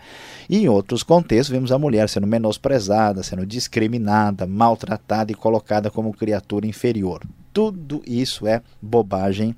E 0.50 0.60
em 0.60 0.70
outros 0.70 1.04
contextos, 1.04 1.50
vemos 1.50 1.74
a 1.74 1.78
mulher 1.78 2.08
sendo 2.08 2.26
menosprezada, 2.26 3.22
sendo 3.22 3.46
discriminada, 3.46 4.48
maltratada 4.48 5.34
e 5.34 5.36
colocada 5.36 5.92
como 5.92 6.14
criatura 6.14 6.66
inferior. 6.66 7.24
Tudo 7.54 8.02
isso 8.06 8.48
é 8.48 8.62
bobagem 8.82 9.56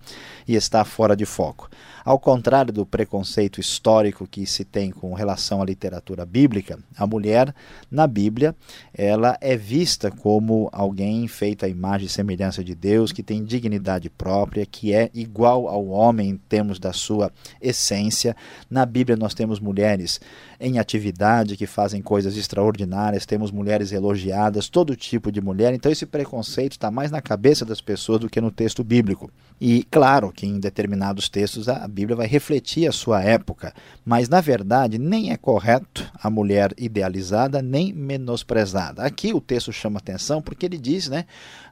e 0.48 0.56
está 0.56 0.84
fora 0.84 1.16
de 1.16 1.26
foco. 1.26 1.70
Ao 2.04 2.18
contrário 2.18 2.74
do 2.74 2.86
preconceito 2.86 3.60
histórico 3.60 4.28
que 4.28 4.46
se 4.46 4.66
tem 4.66 4.90
com 4.90 5.14
relação 5.14 5.62
à 5.62 5.66
literatura 5.66 6.26
bíblica, 6.26 6.80
a 6.98 7.06
mulher 7.06 7.54
na 7.92 8.08
Bíblia, 8.08 8.56
ela 8.94 9.38
é 9.40 9.56
vista 9.56 10.10
como 10.10 10.68
alguém 10.72 11.28
feito 11.28 11.64
à 11.64 11.70
imagem 11.70 12.08
e 12.08 12.10
semelhança 12.10 12.64
de 12.64 12.74
Deus, 12.74 13.12
que 13.12 13.22
tem 13.22 13.44
dignidade 13.44 14.10
própria, 14.10 14.66
que 14.66 14.94
é 14.94 15.12
igual 15.14 15.68
ao 15.68 15.88
homem 15.88 16.30
em 16.30 16.38
termos 16.38 16.80
da 16.80 16.92
sua 16.92 17.32
essência. 17.62 18.36
Na 18.70 18.86
Bíblia 18.86 19.16
nós 19.16 19.36
temos 19.36 19.60
mulheres 19.60 20.20
em 20.60 20.80
atividade 20.80 21.58
que 21.58 21.68
fazem 21.68 22.02
coisas 22.02 22.38
extraordinárias, 22.38 23.26
temos 23.26 23.52
mulheres 23.52 23.92
elogiadas, 23.92 24.70
todo 24.70 24.96
tipo 24.96 25.32
de 25.32 25.42
mulher. 25.42 25.74
Então 25.74 25.92
esse 25.92 26.06
preconceito 26.06 26.74
está 26.74 26.90
mais 26.90 27.12
na 27.12 27.22
cabeça 27.22 27.66
das 27.66 27.81
pessoas 27.82 28.20
do 28.20 28.30
que 28.30 28.40
no 28.40 28.52
texto 28.52 28.84
bíblico. 28.84 29.30
E 29.64 29.84
claro 29.92 30.32
que 30.32 30.48
em 30.48 30.60
determinados 30.60 31.30
textos 31.30 31.70
a 31.70 31.88
Bíblia 31.88 32.16
vai 32.16 32.26
refletir 32.26 32.88
a 32.88 32.92
sua 32.92 33.22
época, 33.22 33.72
mas 34.04 34.28
na 34.28 34.42
verdade 34.42 34.98
nem 34.98 35.32
é 35.32 35.38
correto 35.38 36.12
a 36.20 36.32
mulher 36.32 36.74
idealizada 36.80 37.62
nem 37.62 37.94
menosprezada. 37.94 39.04
Aqui 39.04 39.36
o 39.36 39.40
texto 39.40 39.72
chama 39.72 40.00
atenção 40.00 40.42
porque 40.42 40.66
ele 40.66 40.80
diz, 40.80 41.08
né, 41.10 41.26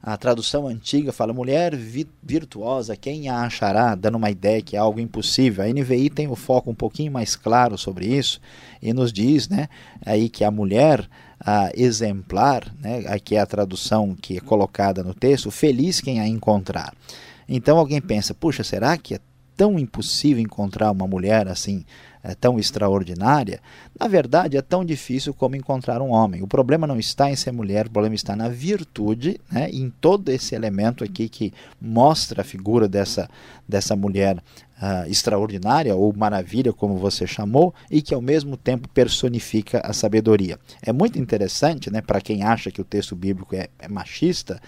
a 0.04 0.15
tradução 0.17 0.67
antiga 0.67 1.12
fala 1.12 1.34
mulher 1.34 1.76
virtuosa, 2.22 2.95
quem 2.95 3.28
a 3.28 3.41
achará, 3.41 3.95
dando 3.95 4.19
uma 4.19 4.30
ideia 4.30 4.62
que 4.62 4.76
é 4.76 4.80
algo 4.80 5.00
impossível. 5.00 5.63
A 5.63 5.67
NVI 5.67 6.12
tem 6.12 6.28
o 6.28 6.36
foco 6.36 6.69
um 6.69 6.76
pouquinho 6.76 7.12
mais 7.12 7.36
claro 7.36 7.76
sobre 7.76 8.06
isso 8.06 8.39
e 8.84 8.93
nos 8.93 9.12
diz, 9.12 9.50
né, 9.50 9.67
aí 10.06 10.30
que 10.30 10.43
a 10.43 10.52
mulher 10.52 11.10
a 11.39 11.71
exemplar, 11.75 12.73
né, 12.80 13.06
aqui 13.08 13.36
é 13.36 13.39
a 13.39 13.45
tradução 13.45 14.15
que 14.15 14.38
é 14.38 14.39
colocada 14.41 15.04
no 15.04 15.13
texto, 15.13 15.49
feliz 15.49 16.02
quem 16.02 16.19
a 16.19 16.28
encontrar. 16.28 16.93
Então 17.47 17.78
alguém 17.78 18.02
pensa, 18.02 18.34
puxa, 18.34 18.63
será 18.63 18.97
que 18.97 19.15
é 19.15 19.19
tão 19.60 19.78
impossível 19.78 20.41
encontrar 20.41 20.89
uma 20.89 21.06
mulher 21.06 21.45
assim 21.50 21.84
é, 22.24 22.34
tão 22.34 22.58
extraordinária, 22.58 23.60
na 24.00 24.08
verdade 24.08 24.56
é 24.56 24.62
tão 24.62 24.86
difícil 24.86 25.34
como 25.34 25.58
encontrar 25.58 26.02
um 26.02 26.12
homem. 26.12 26.41
O 26.41 26.48
problema 26.48 26.88
não 26.88 26.98
está 26.98 27.30
em 27.30 27.36
ser 27.36 27.52
mulher, 27.52 27.88
o 27.88 27.89
problema 27.89 28.15
está 28.15 28.38
na 28.38 28.48
virtude, 28.48 29.38
né, 29.52 29.69
em 29.69 29.89
todo 29.89 30.30
esse 30.30 30.56
elemento 30.56 31.04
aqui 31.04 31.28
que 31.28 31.54
mostra 31.82 32.39
a 32.39 32.45
figura 32.45 32.88
dessa, 32.88 33.30
dessa 33.67 33.98
mulher 33.98 34.38
uh, 34.38 35.10
extraordinária 35.10 35.93
ou 35.93 36.13
maravilha, 36.15 36.72
como 36.72 36.95
você 36.95 37.28
chamou, 37.28 37.74
e 37.91 38.02
que 38.02 38.13
ao 38.13 38.22
mesmo 38.22 38.56
tempo 38.56 38.88
personifica 38.88 39.82
a 39.84 39.91
sabedoria. 39.91 40.58
É 40.82 40.93
muito 40.93 41.19
interessante, 41.19 41.91
né, 41.91 42.00
para 42.00 42.22
quem 42.22 42.43
acha 42.43 42.72
que 42.72 42.80
o 42.80 42.86
texto 42.86 43.13
bíblico 43.13 43.54
é, 43.54 43.67
é 43.78 43.89
machista, 43.89 44.62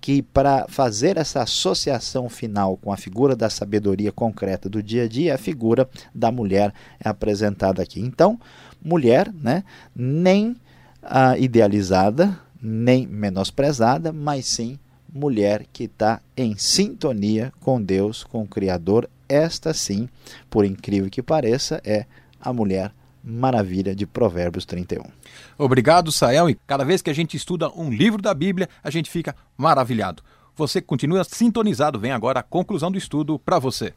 que 0.00 0.22
para 0.22 0.66
fazer 0.68 1.16
essa 1.16 1.42
associação 1.42 2.28
final 2.28 2.76
com 2.76 2.92
a 2.92 2.96
figura 2.96 3.36
da 3.36 3.50
sabedoria 3.50 4.10
concreta 4.10 4.68
do 4.68 4.82
dia 4.82 5.04
a 5.04 5.08
dia, 5.08 5.34
a 5.34 5.38
figura 5.38 5.88
da 6.14 6.32
mulher 6.32 6.72
é 6.98 7.08
apresentada 7.08 7.82
aqui. 7.82 8.00
Então, 8.00 8.40
mulher, 8.82 9.32
né, 9.32 9.62
nem 9.94 10.56
ah, 11.02 11.36
idealizada, 11.36 12.38
nem 12.62 13.06
menosprezada, 13.06 14.12
mas 14.12 14.46
sim 14.46 14.78
mulher 15.12 15.66
que 15.72 15.84
está 15.84 16.20
em 16.36 16.56
sintonia 16.56 17.52
com 17.60 17.82
Deus, 17.82 18.22
com 18.24 18.42
o 18.42 18.46
Criador. 18.48 19.08
Esta 19.28 19.74
sim, 19.74 20.08
por 20.48 20.64
incrível 20.64 21.10
que 21.10 21.22
pareça, 21.22 21.80
é 21.84 22.06
a 22.40 22.52
mulher 22.52 22.92
maravilha 23.22 23.94
de 23.94 24.06
Provérbios 24.06 24.64
31. 24.64 25.02
Obrigado, 25.58 26.10
Sael. 26.10 26.50
E 26.50 26.58
cada 26.66 26.84
vez 26.84 27.02
que 27.02 27.10
a 27.10 27.14
gente 27.14 27.36
estuda 27.36 27.70
um 27.70 27.90
livro 27.90 28.22
da 28.22 28.34
Bíblia, 28.34 28.68
a 28.82 28.90
gente 28.90 29.10
fica 29.10 29.34
maravilhado. 29.56 30.22
Você 30.56 30.80
continua 30.80 31.24
sintonizado. 31.24 31.98
Vem 31.98 32.12
agora 32.12 32.40
a 32.40 32.42
conclusão 32.42 32.90
do 32.90 32.98
estudo 32.98 33.38
para 33.38 33.58
você. 33.58 33.94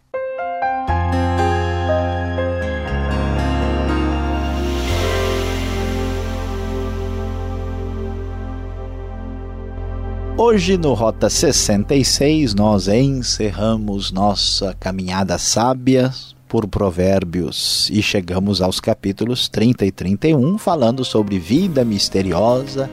Hoje 10.36 10.78
no 10.78 10.94
Rota 10.94 11.30
66 11.30 12.54
nós 12.54 12.88
encerramos 12.88 14.12
nossa 14.12 14.76
caminhada 14.80 15.38
sábia 15.38 16.12
por 16.54 16.68
Provérbios 16.68 17.90
e 17.92 18.00
chegamos 18.04 18.62
aos 18.62 18.80
capítulos 18.80 19.50
30 19.50 19.88
e 19.88 19.92
31 19.92 20.60
falando 20.60 21.04
sobre 21.04 21.40
vida 21.40 21.84
misteriosa, 21.84 22.88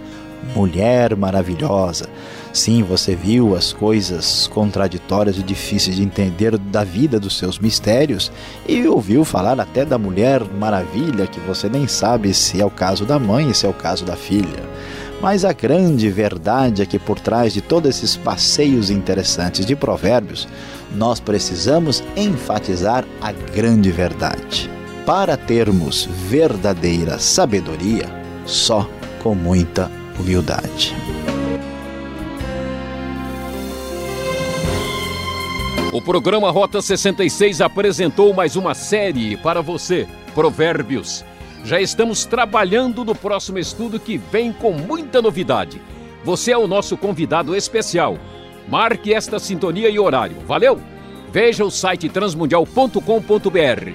mulher 0.56 1.14
maravilhosa. 1.14 2.08
Sim, 2.54 2.82
você 2.82 3.14
viu 3.14 3.54
as 3.54 3.70
coisas 3.70 4.46
contraditórias 4.46 5.36
e 5.36 5.42
difíceis 5.42 5.96
de 5.96 6.02
entender 6.02 6.56
da 6.56 6.82
vida 6.84 7.20
dos 7.20 7.36
seus 7.36 7.58
mistérios 7.58 8.32
e 8.66 8.88
ouviu 8.88 9.26
falar 9.26 9.60
até 9.60 9.84
da 9.84 9.98
mulher 9.98 10.42
maravilha 10.42 11.26
que 11.26 11.38
você 11.40 11.68
nem 11.68 11.86
sabe 11.86 12.32
se 12.32 12.62
é 12.62 12.64
o 12.64 12.70
caso 12.70 13.04
da 13.04 13.18
mãe 13.18 13.50
e 13.50 13.54
se 13.54 13.66
é 13.66 13.68
o 13.68 13.74
caso 13.74 14.06
da 14.06 14.16
filha. 14.16 14.64
Mas 15.20 15.44
a 15.44 15.52
grande 15.52 16.08
verdade 16.08 16.80
é 16.80 16.86
que 16.86 16.98
por 16.98 17.20
trás 17.20 17.52
de 17.52 17.60
todos 17.60 17.90
esses 17.90 18.16
passeios 18.16 18.90
interessantes 18.90 19.66
de 19.66 19.76
provérbios, 19.76 20.48
nós 20.94 21.20
precisamos 21.20 22.02
enfatizar 22.16 23.04
a 23.20 23.30
grande 23.30 23.90
verdade. 23.90 24.70
Para 25.04 25.36
termos 25.36 26.06
verdadeira 26.06 27.18
sabedoria, 27.18 28.06
só 28.46 28.88
com 29.22 29.34
muita 29.34 29.90
humildade. 30.18 30.94
O 35.92 36.00
programa 36.00 36.50
Rota 36.50 36.80
66 36.80 37.60
apresentou 37.60 38.32
mais 38.32 38.56
uma 38.56 38.74
série 38.74 39.36
para 39.36 39.60
você, 39.60 40.06
Provérbios. 40.34 41.24
Já 41.64 41.80
estamos 41.80 42.24
trabalhando 42.24 43.04
no 43.04 43.14
próximo 43.14 43.58
estudo 43.58 44.00
que 44.00 44.16
vem 44.16 44.52
com 44.52 44.72
muita 44.72 45.20
novidade. 45.20 45.80
Você 46.24 46.52
é 46.52 46.58
o 46.58 46.66
nosso 46.66 46.96
convidado 46.96 47.54
especial. 47.54 48.18
Marque 48.68 49.12
esta 49.12 49.38
sintonia 49.38 49.88
e 49.88 49.98
horário. 49.98 50.36
Valeu? 50.46 50.80
Veja 51.32 51.64
o 51.64 51.70
site 51.70 52.08
transmundial.com.br. 52.08 53.92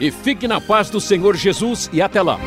E 0.00 0.10
fique 0.10 0.48
na 0.48 0.60
paz 0.60 0.90
do 0.90 1.00
Senhor 1.00 1.36
Jesus 1.36 1.88
e 1.92 2.02
até 2.02 2.20
lá. 2.20 2.38